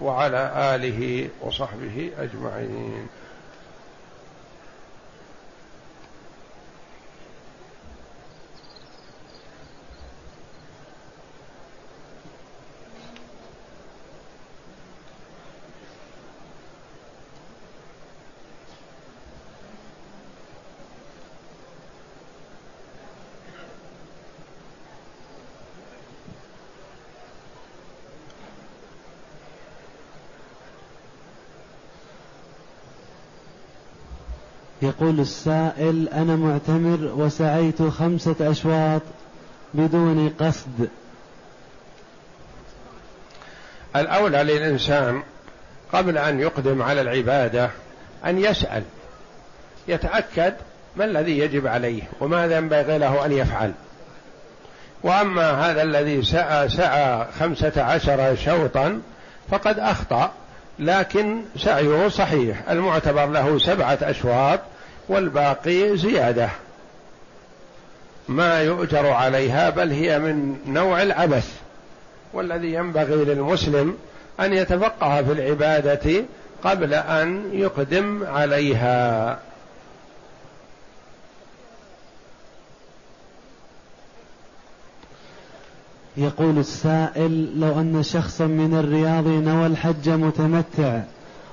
وعلى 0.00 0.52
آله 0.74 1.28
وصحبه 1.40 2.10
أجمعين. 2.18 3.06
يقول 35.02 35.20
السائل 35.20 36.08
أنا 36.08 36.36
معتمر 36.36 37.12
وسعيت 37.16 37.82
خمسة 37.82 38.34
أشواط 38.40 39.02
بدون 39.74 40.28
قصد. 40.40 40.88
الأولى 43.96 44.42
للإنسان 44.42 45.22
قبل 45.92 46.18
أن 46.18 46.40
يقدم 46.40 46.82
على 46.82 47.00
العبادة 47.00 47.70
أن 48.26 48.38
يسأل 48.38 48.82
يتأكد 49.88 50.54
ما 50.96 51.04
الذي 51.04 51.38
يجب 51.38 51.66
عليه 51.66 52.02
وماذا 52.20 52.56
ينبغي 52.56 52.98
له 52.98 53.26
أن 53.26 53.32
يفعل. 53.32 53.72
وأما 55.02 55.50
هذا 55.50 55.82
الذي 55.82 56.22
سعى 56.22 56.68
سعى 56.68 57.26
خمسة 57.40 57.82
عشر 57.82 58.36
شوطا 58.36 59.00
فقد 59.50 59.78
أخطأ 59.78 60.32
لكن 60.78 61.42
سعيه 61.56 62.08
صحيح. 62.08 62.70
المعتبر 62.70 63.26
له 63.26 63.58
سبعة 63.58 63.98
أشواط 64.02 64.60
والباقي 65.08 65.96
زيادة. 65.96 66.48
ما 68.28 68.62
يؤجر 68.62 69.06
عليها 69.06 69.70
بل 69.70 69.90
هي 69.90 70.18
من 70.18 70.56
نوع 70.66 71.02
العبث 71.02 71.52
والذي 72.32 72.74
ينبغي 72.74 73.24
للمسلم 73.24 73.96
أن 74.40 74.52
يتفقه 74.52 75.22
في 75.22 75.32
العبادة 75.32 76.24
قبل 76.64 76.94
أن 76.94 77.50
يقدم 77.52 78.24
عليها. 78.26 79.38
يقول 86.16 86.58
السائل 86.58 87.60
لو 87.60 87.80
أن 87.80 88.02
شخصا 88.02 88.46
من 88.46 88.78
الرياض 88.78 89.26
نوى 89.26 89.66
الحج 89.66 90.08
متمتع 90.08 91.00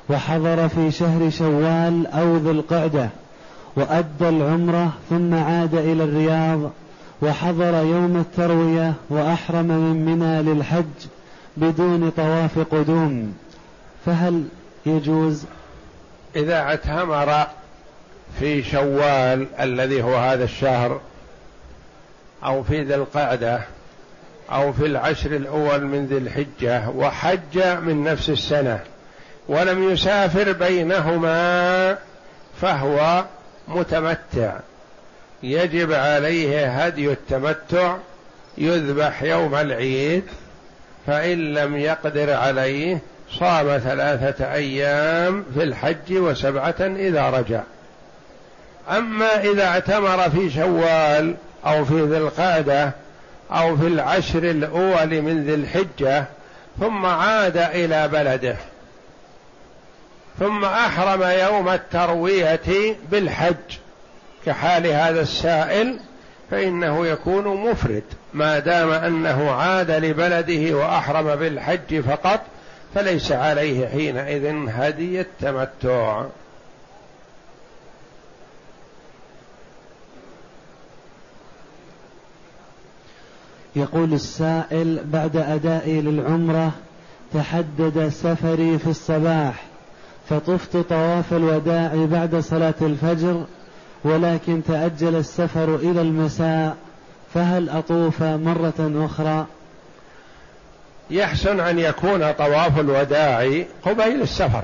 وحضر 0.09 0.67
في 0.67 0.91
شهر 0.91 1.29
شوال 1.29 2.07
أو 2.07 2.37
ذي 2.37 2.51
القعدة 2.51 3.09
وأدى 3.79 4.29
العمرة 4.29 4.93
ثم 5.09 5.33
عاد 5.33 5.75
إلى 5.75 6.03
الرياض 6.03 6.71
وحضر 7.21 7.73
يوم 7.73 8.17
التروية 8.17 8.93
وأحرم 9.09 9.65
من 9.65 10.05
منى 10.05 10.41
للحج 10.53 11.07
بدون 11.57 12.09
طواف 12.09 12.59
قدوم. 12.59 13.33
فهل 14.05 14.43
يجوز؟ 14.85 15.45
إذا 16.35 16.59
اعتمر 16.59 17.47
في 18.39 18.63
شوال 18.63 19.47
الذي 19.59 20.03
هو 20.03 20.15
هذا 20.15 20.43
الشهر 20.43 21.01
أو 22.45 22.63
في 22.63 22.83
ذي 22.83 22.95
القعدة 22.95 23.61
أو 24.51 24.73
في 24.73 24.85
العشر 24.85 25.35
الأول 25.35 25.85
من 25.85 26.05
ذي 26.05 26.17
الحجة 26.17 26.89
وحج 26.89 27.59
من 27.81 28.03
نفس 28.03 28.29
السنة 28.29 28.79
ولم 29.47 29.89
يسافر 29.91 30.51
بينهما 30.51 31.97
فهو 32.61 33.25
متمتع. 33.69 34.53
يجب 35.43 35.93
عليه 35.93 36.83
هدي 36.85 37.11
التمتع 37.11 37.95
يذبح 38.57 39.23
يوم 39.23 39.55
العيد 39.55 40.23
فإن 41.07 41.53
لم 41.53 41.77
يقدر 41.77 42.33
عليه 42.33 42.99
صام 43.39 43.77
ثلاثة 43.77 44.53
أيام 44.53 45.45
في 45.53 45.63
الحج 45.63 46.11
وسبعة 46.11 46.75
إذا 46.79 47.29
رجع. 47.29 47.61
أما 48.89 49.43
إذا 49.43 49.63
اعتمر 49.63 50.29
في 50.29 50.49
شوال 50.49 51.35
أو 51.65 51.85
في 51.85 52.01
ذي 52.01 52.17
القعدة 52.17 52.91
أو 53.51 53.77
في 53.77 53.87
العشر 53.87 54.43
الأول 54.43 55.21
من 55.21 55.43
ذي 55.43 55.53
الحجة 55.53 56.25
ثم 56.79 57.05
عاد 57.05 57.57
إلى 57.57 58.07
بلده 58.07 58.55
ثم 60.39 60.65
أحرم 60.65 61.23
يوم 61.23 61.69
التروية 61.69 62.95
بالحج 63.11 63.55
كحال 64.45 64.87
هذا 64.87 65.21
السائل 65.21 65.99
فإنه 66.51 67.07
يكون 67.07 67.69
مفرد 67.69 68.03
ما 68.33 68.59
دام 68.59 68.91
أنه 68.91 69.51
عاد 69.51 69.91
لبلده 69.91 70.77
وأحرم 70.77 71.35
بالحج 71.35 71.99
فقط 71.99 72.41
فليس 72.95 73.31
عليه 73.31 73.87
حينئذ 73.87 74.69
هدي 74.69 75.21
التمتع. 75.21 76.25
يقول 83.75 84.13
السائل 84.13 84.99
بعد 85.05 85.37
أدائي 85.37 86.01
للعمرة 86.01 86.71
تحدد 87.33 88.09
سفري 88.09 88.79
في 88.79 88.87
الصباح 88.87 89.68
فطفت 90.29 90.77
طواف 90.77 91.33
الوداع 91.33 91.91
بعد 92.11 92.35
صلاة 92.35 92.73
الفجر 92.81 93.45
ولكن 94.03 94.61
تأجل 94.67 95.15
السفر 95.15 95.75
إلى 95.75 96.01
المساء 96.01 96.75
فهل 97.33 97.69
أطوف 97.69 98.23
مرة 98.23 99.05
أخرى؟ 99.05 99.45
يحسن 101.09 101.59
أن 101.59 101.79
يكون 101.79 102.31
طواف 102.31 102.79
الوداع 102.79 103.63
قبيل 103.85 104.21
السفر 104.21 104.63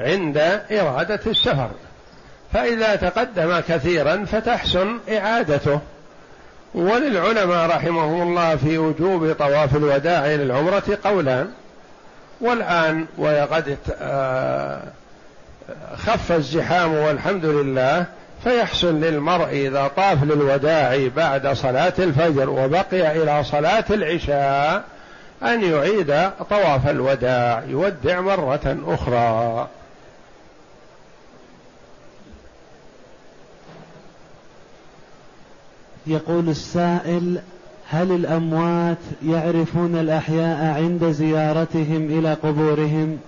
عند 0.00 0.38
إرادة 0.72 1.20
السفر. 1.26 1.70
فإذا 2.52 2.96
تقدم 2.96 3.60
كثيرا 3.60 4.24
فتحسن 4.24 4.98
إعادته. 5.08 5.80
وللعلماء 6.74 7.66
رحمهم 7.66 8.22
الله 8.22 8.56
في 8.56 8.78
وجوب 8.78 9.32
طواف 9.32 9.76
الوداع 9.76 10.26
للعمرة 10.26 10.98
قولان 11.04 11.50
والآن 12.40 13.06
وقد 13.18 13.78
آه، 14.00 14.82
خف 15.96 16.32
الزحام 16.32 16.94
والحمد 16.94 17.44
لله 17.44 18.06
فيحسن 18.44 19.00
للمرء 19.00 19.48
إذا 19.48 19.90
طاف 19.96 20.24
للوداع 20.24 21.08
بعد 21.16 21.48
صلاة 21.48 21.92
الفجر 21.98 22.50
وبقي 22.50 23.22
إلى 23.22 23.44
صلاة 23.44 23.84
العشاء 23.90 24.84
أن 25.42 25.64
يعيد 25.64 26.30
طواف 26.50 26.88
الوداع 26.88 27.62
يودع 27.68 28.20
مرة 28.20 28.76
أخرى. 28.86 29.68
يقول 36.06 36.48
السائل 36.48 37.40
هل 37.92 38.12
الأموات 38.12 38.98
يعرفون 39.26 39.96
الأحياء 39.96 40.82
عند 40.82 41.04
زيارتهم 41.04 42.18
إلى 42.18 42.34
قبورهم؟ 42.34 43.18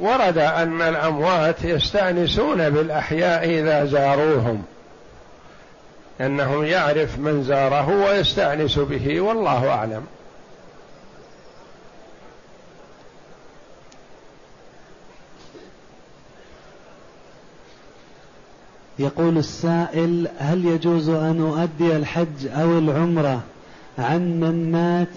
ورد 0.00 0.38
أن 0.38 0.82
الأموات 0.82 1.64
يستأنسون 1.64 2.70
بالأحياء 2.70 3.50
إذا 3.50 3.84
زاروهم 3.84 4.62
أنه 6.20 6.64
يعرف 6.64 7.18
من 7.18 7.42
زاره 7.42 7.88
ويستأنس 7.88 8.78
به 8.78 9.20
والله 9.20 9.68
أعلم. 9.68 10.06
يقول 18.98 19.38
السائل 19.38 20.28
هل 20.38 20.66
يجوز 20.66 21.08
أن 21.08 21.40
أؤدي 21.40 21.96
الحج 21.96 22.46
أو 22.46 22.78
العمرة؟ 22.78 23.42
عن 23.98 24.40
من 24.40 24.72
مات 24.72 25.08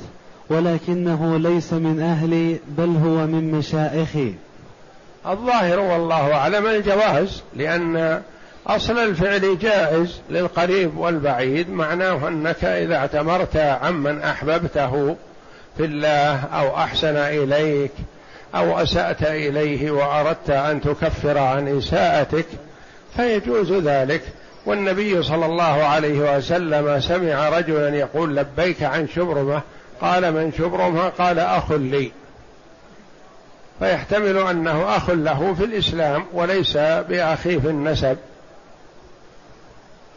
ولكنه 0.50 1.38
ليس 1.38 1.74
من 1.74 2.02
أهلي 2.02 2.60
بل 2.68 2.90
هو 2.90 3.28
من 3.28 3.52
مشائخي. 3.52 4.36
الظاهر 5.28 5.80
والله 5.80 6.34
أعلم 6.34 6.66
الجواز 6.68 7.44
لأن 7.56 8.22
أصل 8.68 8.98
الفعل 8.98 9.60
جائز 9.60 10.22
للقريب 10.30 10.98
والبعيد 10.98 11.70
معناه 11.70 12.28
أنك 12.28 12.64
إذا 12.64 12.96
اعتمرت 12.96 13.58
عمن 13.58 14.22
أحببته 14.22 15.16
في 15.78 15.86
الله 15.86 16.40
أو 16.40 16.76
أحسن 16.76 17.16
إليك 17.16 17.92
أو 18.56 18.80
أسأت 18.80 19.24
إليه 19.24 19.92
وأردت 19.92 20.50
أن 20.50 20.82
تكفر 20.82 21.38
عن 21.38 21.78
إساءتك 21.78 22.46
فيجوز 23.16 23.74
ذلك. 23.74 24.22
والنبي 24.66 25.24
صلى 25.24 25.46
الله 25.46 25.64
عليه 25.64 26.38
وسلم 26.38 27.00
سمع 27.00 27.50
رجلا 27.50 27.96
يقول 27.96 28.36
لبيك 28.36 28.84
عن 28.84 29.08
شبرمة 29.08 29.62
قال 30.02 30.34
من 30.34 30.52
شبرمة؟ 30.58 31.10
قال 31.10 31.40
أخ 31.40 31.72
لي. 31.72 32.12
فيحتمل 33.80 34.38
أنه 34.38 34.98
أخ 34.98 35.10
له 35.10 35.54
في 35.54 35.64
الإسلام 35.64 36.26
وليس 36.34 36.78
باخيه 36.78 37.60
في 37.60 37.68
النسب. 37.68 38.18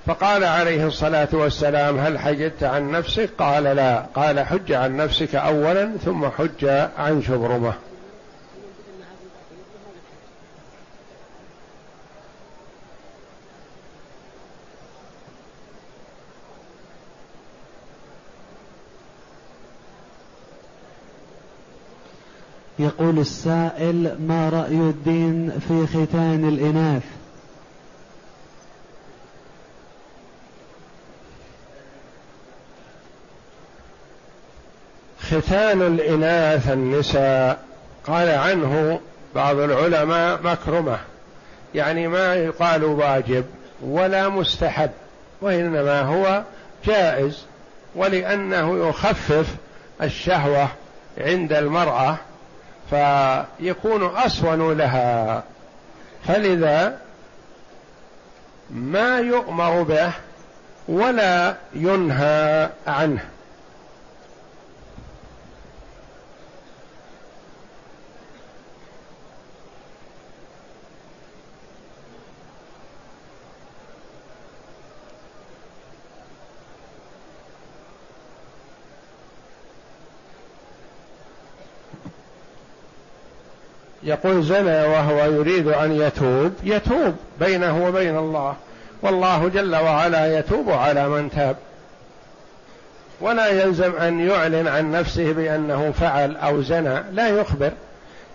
فقال 0.06 0.44
عليه 0.44 0.86
الصلاة 0.86 1.28
والسلام 1.32 1.98
هل 1.98 2.18
حجدت 2.18 2.62
عن 2.62 2.90
نفسك؟ 2.90 3.30
قال 3.38 3.62
لا. 3.64 4.06
قال 4.14 4.40
حج 4.40 4.72
عن 4.72 4.96
نفسك 4.96 5.34
اولا 5.34 5.90
ثم 6.04 6.28
حج 6.38 6.64
عن 6.98 7.22
شبرمة. 7.22 7.72
يقول 22.84 23.18
السائل 23.18 24.16
ما 24.28 24.48
رأي 24.48 24.74
الدين 24.74 25.52
في 25.68 25.86
ختان 25.86 26.48
الإناث؟ 26.48 27.02
ختان 35.20 35.82
الإناث 35.82 36.70
النساء 36.70 37.64
قال 38.06 38.28
عنه 38.28 39.00
بعض 39.34 39.58
العلماء 39.58 40.42
مكرمة. 40.42 40.98
يعني 41.74 42.08
ما 42.08 42.34
يقال 42.34 42.84
واجب 42.84 43.44
ولا 43.82 44.28
مستحب 44.28 44.90
وإنما 45.40 46.00
هو 46.00 46.42
جائز 46.86 47.44
ولأنه 47.94 48.88
يخفف 48.88 49.46
الشهوة 50.02 50.68
عند 51.18 51.52
المرأة 51.52 52.16
فيكون 52.90 54.16
أسون 54.16 54.78
لها. 54.78 55.42
فلذا 56.26 56.98
ما 58.70 59.18
يؤمر 59.18 59.82
به 59.82 60.12
ولا 60.88 61.54
ينهى 61.74 62.70
عنه. 62.86 63.33
يقول 84.04 84.42
زنى 84.42 84.82
وهو 84.82 85.24
يريد 85.24 85.68
أن 85.68 85.92
يتوب 85.92 86.52
يتوب 86.64 87.14
بينه 87.40 87.86
وبين 87.86 88.18
الله. 88.18 88.54
والله 89.02 89.48
جل 89.48 89.76
وعلا 89.76 90.38
يتوب 90.38 90.70
على 90.70 91.08
من 91.08 91.30
تاب. 91.30 91.56
ولا 93.20 93.46
يلزم 93.48 93.92
أن 93.96 94.28
يعلن 94.28 94.68
عن 94.68 94.92
نفسه 94.92 95.32
بأنه 95.32 95.92
فعل 96.00 96.36
أو 96.36 96.62
زنى 96.62 97.02
لا 97.12 97.28
يخبر. 97.28 97.70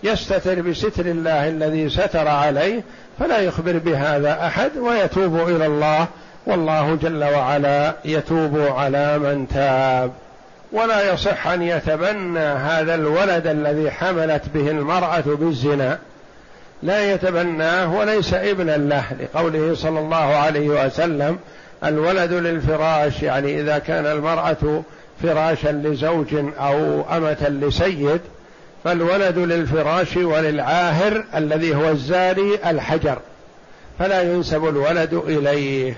يستتر 0.04 0.62
بستر 0.62 1.06
الله 1.06 1.48
الذي 1.48 1.90
ستر 1.90 2.28
عليه 2.28 2.84
فلا 3.20 3.38
يخبر 3.38 3.78
بهذا 3.78 4.48
أحد 4.48 4.78
ويتوب 4.78 5.50
إلى 5.50 5.66
الله. 5.66 6.08
والله 6.46 6.96
جل 7.02 7.24
وعلا 7.24 7.94
يتوب 8.06 8.60
على 8.60 9.20
من 9.20 9.48
تاب. 9.48 10.12
ولا 10.72 11.14
يصح 11.14 11.48
أن 11.48 11.62
يتبنى 11.62 12.40
هذا 12.40 12.96
الولد 12.96 13.48
الذي 13.48 13.92
حملت 13.92 14.44
به 14.54 14.72
المرأة 14.72 15.24
بالزنا. 15.26 16.00
لا 16.84 17.14
يتبناه 17.14 17.96
وليس 17.96 18.34
ابنا 18.34 18.78
له 18.78 19.04
لقوله 19.20 19.76
صلى 19.76 20.00
الله 20.00 20.16
عليه 20.16 20.70
وسلم 20.70 21.40
الولد 21.84 22.34
للفراش 22.34 23.24
يعني 23.24 23.62
إذا 23.62 23.78
كان 23.80 24.06
المرأة 24.06 24.84
فراشا 25.24 25.70
لزوج 25.70 26.36
أو 26.60 27.02
أمة 27.18 27.50
لسيد 27.50 28.22
فالولد 28.84 29.38
للفراش 29.38 30.18
وللعاهر 30.18 31.24
الذي 31.36 31.76
هو 31.76 31.90
الزاري 31.90 32.60
الحجر 32.66 33.18
فلا 34.00 34.22
ينسب 34.22 34.68
الولد 34.68 35.14
إليه. 35.14 35.98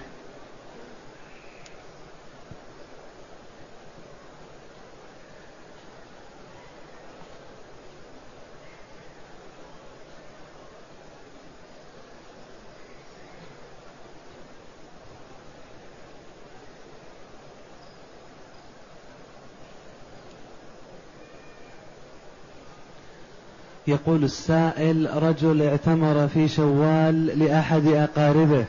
يقول 23.91 24.23
السائل 24.23 25.09
رجل 25.23 25.61
اعتمر 25.61 26.27
في 26.27 26.47
شوال 26.47 27.39
لأحد 27.39 27.87
أقاربه 27.87 28.65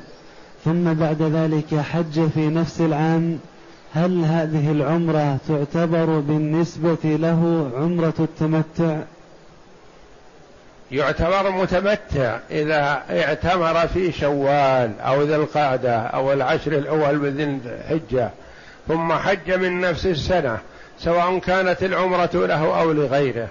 ثم 0.64 0.94
بعد 0.94 1.22
ذلك 1.22 1.74
حج 1.74 2.28
في 2.34 2.48
نفس 2.48 2.80
العام 2.80 3.38
هل 3.94 4.24
هذه 4.24 4.70
العمرة 4.72 5.38
تعتبر 5.48 6.04
بالنسبة 6.04 6.98
له 7.04 7.70
عمرة 7.76 8.14
التمتع؟ 8.18 8.98
يعتبر 10.92 11.50
متمتع 11.50 12.38
إذا 12.50 13.02
اعتمر 13.10 13.86
في 13.86 14.12
شوال 14.12 15.00
أو 15.00 15.22
ذي 15.22 15.36
القعدة 15.36 15.96
أو 15.96 16.32
العشر 16.32 16.72
الأول 16.72 17.18
من 17.18 17.28
ذي 17.28 17.44
الحجة 17.44 18.30
ثم 18.88 19.12
حج 19.12 19.52
من 19.52 19.80
نفس 19.80 20.06
السنة 20.06 20.58
سواء 20.98 21.38
كانت 21.38 21.82
العمرة 21.82 22.30
له 22.34 22.80
أو 22.80 22.92
لغيره 22.92 23.48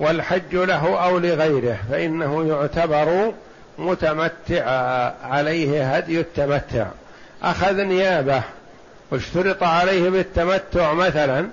والحج 0.00 0.54
له 0.54 1.04
أو 1.04 1.18
لغيره 1.18 1.78
فإنه 1.90 2.48
يعتبر 2.48 3.32
متمتعا 3.78 5.14
عليه 5.24 5.96
هدي 5.96 6.20
التمتع. 6.20 6.86
أخذ 7.42 7.76
نيابة 7.76 8.42
واشترط 9.10 9.62
عليه 9.62 10.10
بالتمتع 10.10 10.92
مثلا 10.92 11.48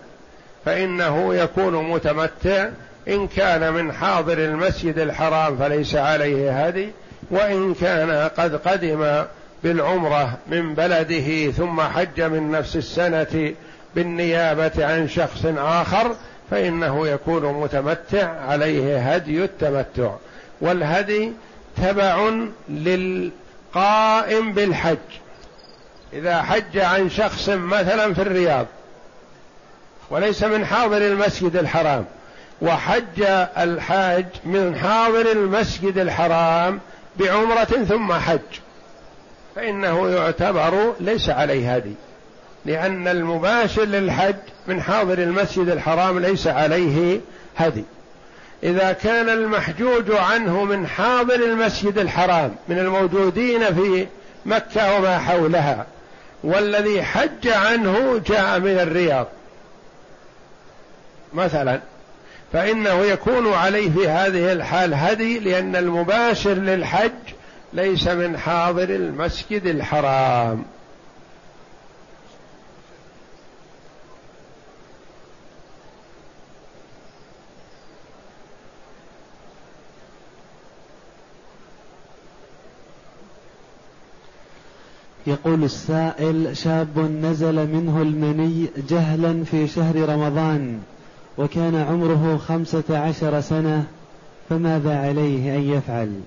فإنه 0.65 1.35
يكون 1.35 1.89
متمتع 1.89 2.69
إن 3.07 3.27
كان 3.27 3.73
من 3.73 3.93
حاضر 3.93 4.37
المسجد 4.37 4.99
الحرام 4.99 5.57
فليس 5.57 5.95
عليه 5.95 6.65
هدي 6.65 6.89
وإن 7.31 7.73
كان 7.73 8.29
قد 8.37 8.55
قدم 8.55 9.23
بالعمرة 9.63 10.37
من 10.47 10.75
بلده 10.75 11.51
ثم 11.51 11.81
حج 11.81 12.21
من 12.21 12.51
نفس 12.51 12.75
السنة 12.75 13.53
بالنيابة 13.95 14.85
عن 14.85 15.07
شخص 15.07 15.45
آخر 15.57 16.15
فإنه 16.51 17.07
يكون 17.07 17.61
متمتع 17.61 18.41
عليه 18.41 19.13
هدي 19.13 19.43
التمتع 19.43 20.11
والهدي 20.61 21.33
تبع 21.77 22.31
للقائم 22.69 24.53
بالحج. 24.53 24.97
إذا 26.13 26.41
حج 26.41 26.77
عن 26.77 27.09
شخص 27.09 27.49
مثلا 27.49 28.13
في 28.13 28.21
الرياض 28.21 28.65
وليس 30.09 30.43
من 30.43 30.65
حاضر 30.65 30.97
المسجد 30.97 31.55
الحرام 31.55 32.05
وحج 32.61 33.21
الحاج 33.57 34.25
من 34.45 34.75
حاضر 34.75 35.31
المسجد 35.31 35.97
الحرام 35.97 36.79
بعمرة 37.19 37.63
ثم 37.63 38.13
حج 38.13 38.39
فإنه 39.55 40.09
يعتبر 40.09 40.93
ليس 40.99 41.29
عليه 41.29 41.75
هدي. 41.75 41.95
لأن 42.65 43.07
المباشر 43.07 43.83
للحج 43.85 44.35
من 44.67 44.81
حاضر 44.81 45.17
المسجد 45.17 45.69
الحرام 45.69 46.19
ليس 46.19 46.47
عليه 46.47 47.19
هدي. 47.57 47.83
إذا 48.63 48.91
كان 48.91 49.29
المحجوج 49.29 50.11
عنه 50.11 50.63
من 50.63 50.87
حاضر 50.87 51.35
المسجد 51.35 51.97
الحرام 51.97 52.55
من 52.67 52.79
الموجودين 52.79 53.73
في 53.73 54.07
مكة 54.45 54.97
وما 54.97 55.17
حولها 55.17 55.85
والذي 56.43 57.03
حج 57.03 57.47
عنه 57.47 58.21
جاء 58.27 58.59
من 58.59 58.79
الرياض. 58.79 59.27
مثلا 61.33 61.79
فإنه 62.53 63.01
يكون 63.01 63.53
عليه 63.53 63.89
في 63.89 64.07
هذه 64.07 64.51
الحال 64.51 64.93
هدي 64.93 65.39
لأن 65.39 65.75
المباشر 65.75 66.53
للحج 66.53 67.11
ليس 67.73 68.07
من 68.07 68.37
حاضر 68.37 68.83
المسجد 68.83 69.65
الحرام. 69.65 70.65
يقول 85.27 85.63
السائل 85.63 86.57
شاب 86.57 86.99
نزل 86.99 87.67
منه 87.67 88.01
المني 88.01 88.69
جهلا 88.89 89.43
في 89.43 89.67
شهر 89.67 90.09
رمضان 90.09 90.79
وكان 91.37 91.75
عمره 91.75 92.41
خمسة 92.47 92.99
عشر 92.99 93.41
سنة 93.41 93.85
فماذا 94.49 94.99
عليه 94.99 95.55
أن 95.55 95.61
يفعل؟ 95.61 96.21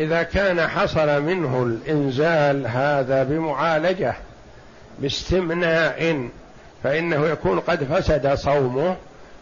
إذا 0.00 0.22
كان 0.22 0.66
حصل 0.68 1.22
منه 1.22 1.62
الإنزال 1.62 2.66
هذا 2.66 3.22
بمعالجة 3.22 4.14
باستمناء 4.98 6.28
فإنه 6.82 7.26
يكون 7.26 7.60
قد 7.60 7.84
فسد 7.84 8.34
صومه 8.34 8.96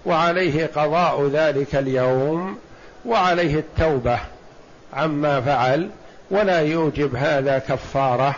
وعليه 0.06 0.66
قضاء 0.66 1.28
ذلك 1.28 1.74
اليوم 1.74 2.56
وعليه 3.06 3.58
التوبة 3.58 4.18
عما 4.92 5.40
فعل. 5.40 5.90
ولا 6.30 6.60
يوجب 6.60 7.16
هذا 7.16 7.58
كفارة 7.58 8.34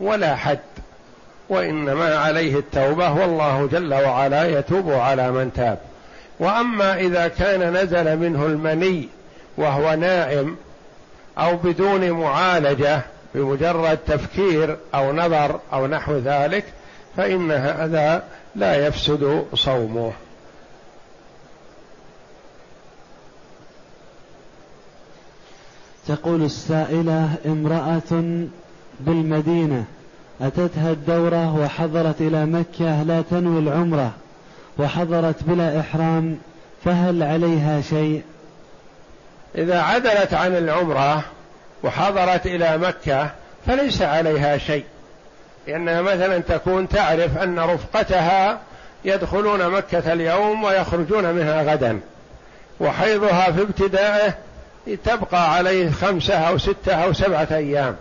ولا 0.00 0.36
حد 0.36 0.58
وإنما 1.48 2.16
عليه 2.16 2.58
التوبة 2.58 3.12
والله 3.12 3.68
جل 3.72 3.94
وعلا 3.94 4.58
يتوب 4.58 4.90
على 4.90 5.30
من 5.30 5.52
تاب. 5.52 5.78
وأما 6.40 6.98
إذا 7.00 7.28
كان 7.28 7.76
نزل 7.76 8.16
منه 8.16 8.46
المني 8.46 9.08
وهو 9.56 9.94
نائم 9.94 10.56
أو 11.38 11.56
بدون 11.56 12.10
معالجة 12.10 13.00
بمجرد 13.34 13.98
تفكير 14.06 14.76
أو 14.94 15.12
نظر 15.12 15.60
أو 15.72 15.86
نحو 15.86 16.16
ذلك 16.16 16.64
فإن 17.16 17.50
هذا 17.50 18.22
لا 18.56 18.86
يفسد 18.86 19.44
صومه. 19.54 20.12
تقول 26.08 26.42
السائلة 26.42 27.28
امرأة 27.46 28.44
بالمدينة 29.00 29.84
أتتها 30.40 30.90
الدورة 30.90 31.56
وحضرت 31.56 32.20
إلى 32.20 32.46
مكة 32.46 33.02
لا 33.02 33.22
تنوي 33.30 33.58
العمرة 33.58 34.12
وحضرت 34.78 35.42
بلا 35.42 35.80
إحرام 35.80 36.38
فهل 36.84 37.22
عليها 37.22 37.80
شيء؟ 37.80 38.22
إذا 39.54 39.80
عدلت 39.80 40.34
عن 40.34 40.56
العمرة 40.56 41.24
وحضرت 41.82 42.46
إلى 42.46 42.78
مكة 42.78 43.30
فليس 43.66 44.02
عليها 44.02 44.58
شيء 44.58 44.84
لأنها 45.66 46.02
مثلا 46.02 46.38
تكون 46.38 46.88
تعرف 46.88 47.38
أن 47.38 47.58
رفقتها 47.58 48.60
يدخلون 49.04 49.68
مكة 49.68 50.12
اليوم 50.12 50.64
ويخرجون 50.64 51.34
منها 51.34 51.62
غدا 51.62 52.00
وحيضها 52.80 53.52
في 53.52 53.62
ابتدائه 53.62 54.34
تبقى 54.96 55.54
عليه 55.54 55.90
خمسة 55.90 56.34
أو 56.34 56.58
ستة 56.58 56.94
أو 56.94 57.12
سبعة 57.12 57.48
أيام. 57.50 57.96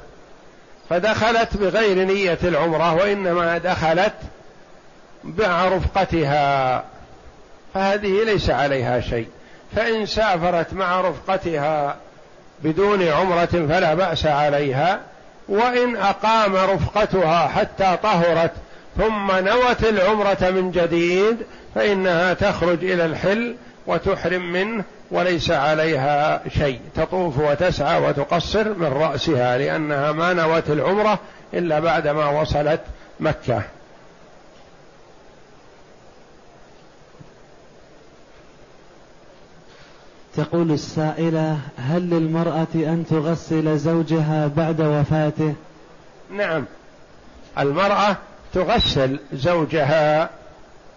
فدخلت 0.90 1.58
بغير 1.58 2.08
نية 2.08 2.38
العمرة 2.44 2.94
وإنما 2.94 3.58
دخلت 3.58 4.14
مع 5.24 5.68
رفقتها 5.68 6.84
فهذه 7.74 8.24
ليس 8.24 8.50
عليها 8.50 9.00
شيء. 9.00 9.28
فإن 9.76 10.06
سافرت 10.06 10.74
مع 10.74 11.02
رفقتها 11.02 11.96
بدون 12.64 13.08
عمرة 13.08 13.46
فلا 13.46 13.94
بأس 13.94 14.26
عليها. 14.26 15.00
وإن 15.50 15.96
أقام 15.96 16.56
رفقتها 16.56 17.48
حتى 17.48 17.98
طهرت 18.04 18.52
ثم 18.98 19.32
نوت 19.32 19.84
العمرة 19.84 20.38
من 20.42 20.72
جديد 20.72 21.38
فإنها 21.76 22.34
تخرج 22.34 22.84
إلى 22.84 23.06
الحل 23.06 23.56
وتحرم 23.88 24.52
منه 24.52 24.84
وليس 25.12 25.52
عليها 25.52 26.42
شيء. 26.50 26.80
تطوف 26.96 27.40
وتسعى 27.40 28.02
وتقصر 28.02 28.74
من 28.74 28.88
رأسها 28.88 29.58
لأنها 29.58 30.12
ما 30.12 30.34
نوت 30.34 30.70
العمرة 30.70 31.20
إلا 31.54 31.80
بعدما 31.80 32.42
وصلت 32.42 32.82
مكة. 33.20 33.62
تقول 40.36 40.72
السائلة 40.72 41.58
هل 41.78 42.10
للمرأة 42.10 42.68
أن 42.76 43.06
تغسل 43.10 43.78
زوجها 43.78 44.48
بعد 44.48 44.82
وفاته؟ 44.82 45.54
نعم. 46.32 46.66
المرأة 47.60 48.18
تغسل 48.54 49.20
زوجها 49.34 50.30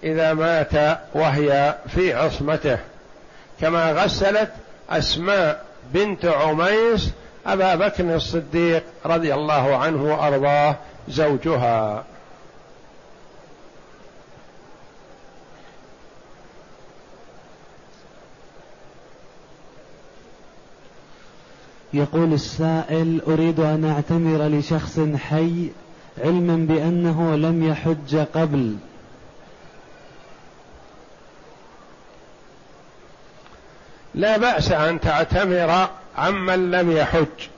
إذا 0.02 0.34
مات 0.34 0.98
وهي 1.14 1.76
في 1.88 2.14
عصمته. 2.14 2.78
كما 3.60 3.92
غسلت 3.92 4.52
أسماء 4.90 5.64
بنت 5.94 6.24
عميس 6.24 7.10
أبا 7.46 7.74
بكر 7.74 8.14
الصديق 8.14 8.82
رضي 9.06 9.34
الله 9.34 9.76
عنه 9.76 10.04
وأرضاه 10.04 10.76
زوجها. 11.08 12.04
يقول 21.92 22.32
السائل 22.32 23.20
أريد 23.26 23.60
أن 23.60 23.84
أعتمر 23.84 24.48
لشخص 24.48 25.00
حي 25.16 25.70
علما 26.18 26.56
بأنه 26.56 27.36
لم 27.36 27.68
يحج 27.70 28.16
قبل. 28.16 28.76
لا 34.14 34.36
بأس 34.36 34.72
أن 34.72 35.00
تعتمر 35.00 35.88
عمن 36.18 36.70
لم 36.70 36.96
يحج 36.96 37.48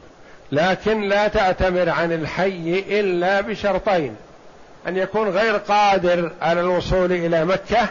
لكن 0.52 1.00
لا 1.00 1.28
تعتمر 1.28 1.88
عن 1.88 2.12
الحي 2.12 2.84
إلا 2.88 3.40
بشرطين 3.40 4.16
أن 4.88 4.96
يكون 4.96 5.28
غير 5.28 5.56
قادر 5.56 6.32
على 6.42 6.60
الوصول 6.60 7.12
إلى 7.12 7.44
مكة 7.44 7.88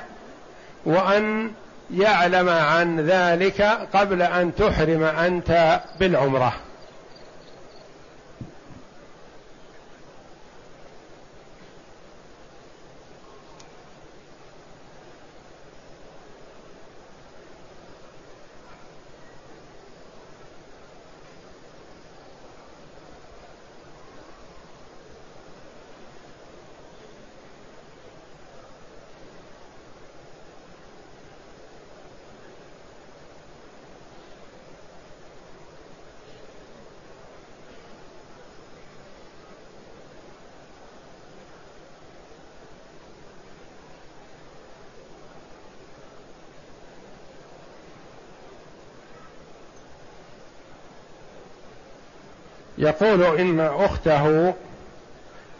وأن 0.85 1.51
يعلم 1.93 2.49
عن 2.49 2.99
ذلك 2.99 3.61
قبل 3.93 4.21
أن 4.21 4.55
تحرم 4.55 5.03
أنت 5.03 5.79
بالعمرة. 5.99 6.53
يقول 52.81 53.23
إن 53.23 53.59
أخته 53.59 54.53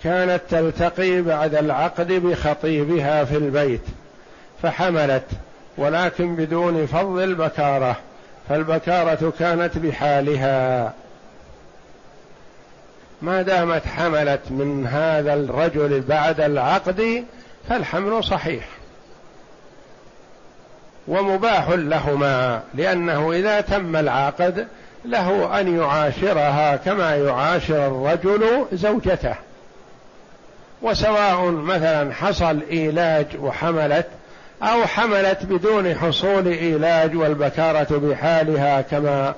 كانت 0.03 0.41
تلتقي 0.49 1.21
بعد 1.21 1.55
العقد 1.55 2.11
بخطيبها 2.11 3.23
في 3.23 3.37
البيت 3.37 3.81
فحملت 4.61 5.25
ولكن 5.77 6.35
بدون 6.35 6.85
فضل 6.85 7.23
البكارة 7.23 7.95
فالبكارة 8.49 9.33
كانت 9.39 9.77
بحالها. 9.77 10.93
ما 13.21 13.41
دامت 13.41 13.87
حملت 13.87 14.41
من 14.49 14.87
هذا 14.87 15.33
الرجل 15.33 16.01
بعد 16.01 16.41
العقد 16.41 17.25
فالحمل 17.69 18.23
صحيح. 18.23 18.67
ومباح 21.07 21.69
لهما 21.69 22.61
لأنه 22.73 23.31
إذا 23.31 23.61
تم 23.61 23.95
العقد 23.95 24.67
له 25.05 25.59
أن 25.59 25.77
يعاشرها 25.77 26.75
كما 26.75 27.15
يعاشر 27.15 27.87
الرجل 27.87 28.65
زوجته. 28.73 29.35
وسواء 30.81 31.51
مثلا 31.51 32.13
حصل 32.13 32.61
إيلاج 32.71 33.25
وحملت 33.39 34.07
أو 34.63 34.85
حملت 34.85 35.45
بدون 35.45 35.95
حصول 35.95 36.47
إيلاج 36.47 37.15
والبكارة 37.15 37.87
بحالها 37.97 38.81
كما 38.81 39.33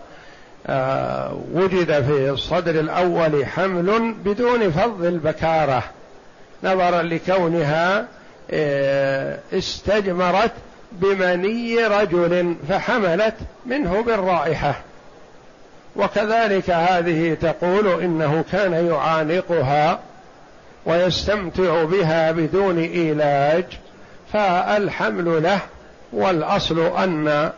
آه 0.67 1.39
وجد 1.53 2.03
في 2.03 2.29
الصدر 2.29 2.79
الأول 2.79 3.45
حمل 3.45 4.13
بدون 4.13 4.71
فض 4.71 5.05
البكارة 5.05 5.83
نظرا 6.63 7.01
لكونها 7.01 8.05
آه 8.51 9.39
استجمرت 9.53 10.51
بمني 10.91 11.87
رجل 11.87 12.55
فحملت 12.69 13.35
منه 13.65 14.03
بالرائحة. 14.03 14.75
وكذلك 15.95 16.69
هذه 16.69 17.37
تقول 17.41 18.01
إنه 18.01 18.43
كان 18.51 18.87
يعانقها 18.87 19.99
ويستمتع 20.85 21.83
بها 21.83 22.31
بدون 22.31 22.79
إيلاج 22.79 23.65
فالحمل 24.33 25.43
له 25.43 25.59
والأصل 26.13 26.79
أن 26.79 27.51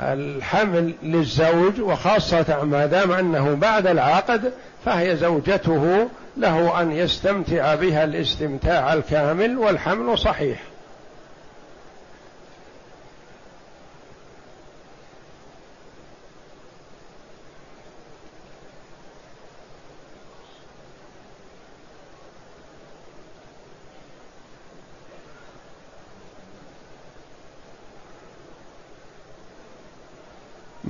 الحمل 0.00 0.94
للزوج 1.02 1.80
وخاصة 1.80 2.64
ما 2.64 2.86
دام 2.86 3.12
أنه 3.12 3.54
بعد 3.54 3.86
العقد 3.86 4.52
فهي 4.84 5.16
زوجته 5.16 6.08
له 6.36 6.80
أن 6.80 6.92
يستمتع 6.92 7.74
بها 7.74 8.04
الاستمتاع 8.04 8.92
الكامل 8.92 9.58
والحمل 9.58 10.18
صحيح. 10.18 10.58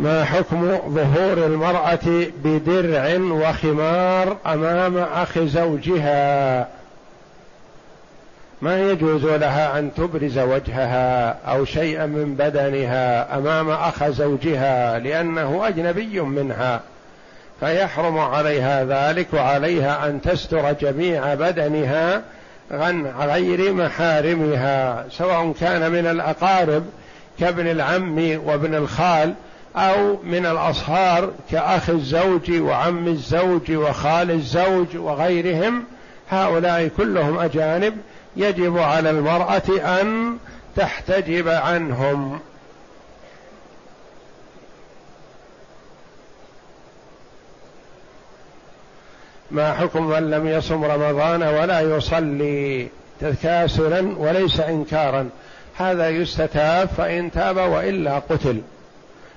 ما 0.06 0.24
حكم 0.24 0.78
ظهور 0.88 1.46
المرأة 1.46 2.26
بدرع 2.44 3.16
وخمار 3.18 4.36
أمام 4.46 4.98
أخ 4.98 5.38
زوجها؟ 5.38 6.68
ما 8.62 8.90
يجوز 8.90 9.24
لها 9.24 9.78
أن 9.78 9.94
تبرز 9.94 10.38
وجهها 10.38 11.36
أو 11.48 11.64
شيئا 11.64 12.06
من 12.06 12.34
بدنها 12.34 13.38
أمام 13.38 13.70
أخ 13.70 14.04
زوجها 14.08 14.98
لأنه 14.98 15.68
أجنبي 15.68 16.20
منها 16.20 16.80
فيحرم 17.60 18.18
عليها 18.18 18.84
ذلك 18.84 19.26
وعليها 19.32 20.08
أن 20.08 20.20
تستر 20.20 20.72
جميع 20.72 21.34
بدنها 21.34 22.22
عن 22.70 23.06
غير 23.06 23.72
محارمها 23.72 25.04
سواء 25.10 25.52
كان 25.60 25.90
من 25.90 26.06
الأقارب 26.06 26.84
كابن 27.40 27.66
العم 27.66 28.40
وابن 28.44 28.74
الخال 28.74 29.34
أو 29.76 30.16
من 30.22 30.46
الأصهار 30.46 31.32
كأخ 31.50 31.90
الزوج 31.90 32.50
وعم 32.50 33.08
الزوج 33.08 33.72
وخال 33.72 34.30
الزوج 34.30 34.96
وغيرهم 34.96 35.84
هؤلاء 36.30 36.88
كلهم 36.88 37.38
أجانب 37.38 37.96
يجب 38.36 38.78
على 38.78 39.10
المرأة 39.10 40.00
أن 40.00 40.38
تحتجب 40.76 41.48
عنهم. 41.48 42.40
ما 49.50 49.72
حكم 49.74 50.06
من 50.06 50.30
لم 50.30 50.46
يصم 50.46 50.84
رمضان 50.84 51.42
ولا 51.42 51.80
يصلي 51.80 52.88
تكاسلا 53.20 54.18
وليس 54.18 54.60
انكارا؟ 54.60 55.28
هذا 55.76 56.08
يستتاب 56.08 56.88
فإن 56.88 57.30
تاب 57.32 57.56
وإلا 57.56 58.18
قتل. 58.18 58.62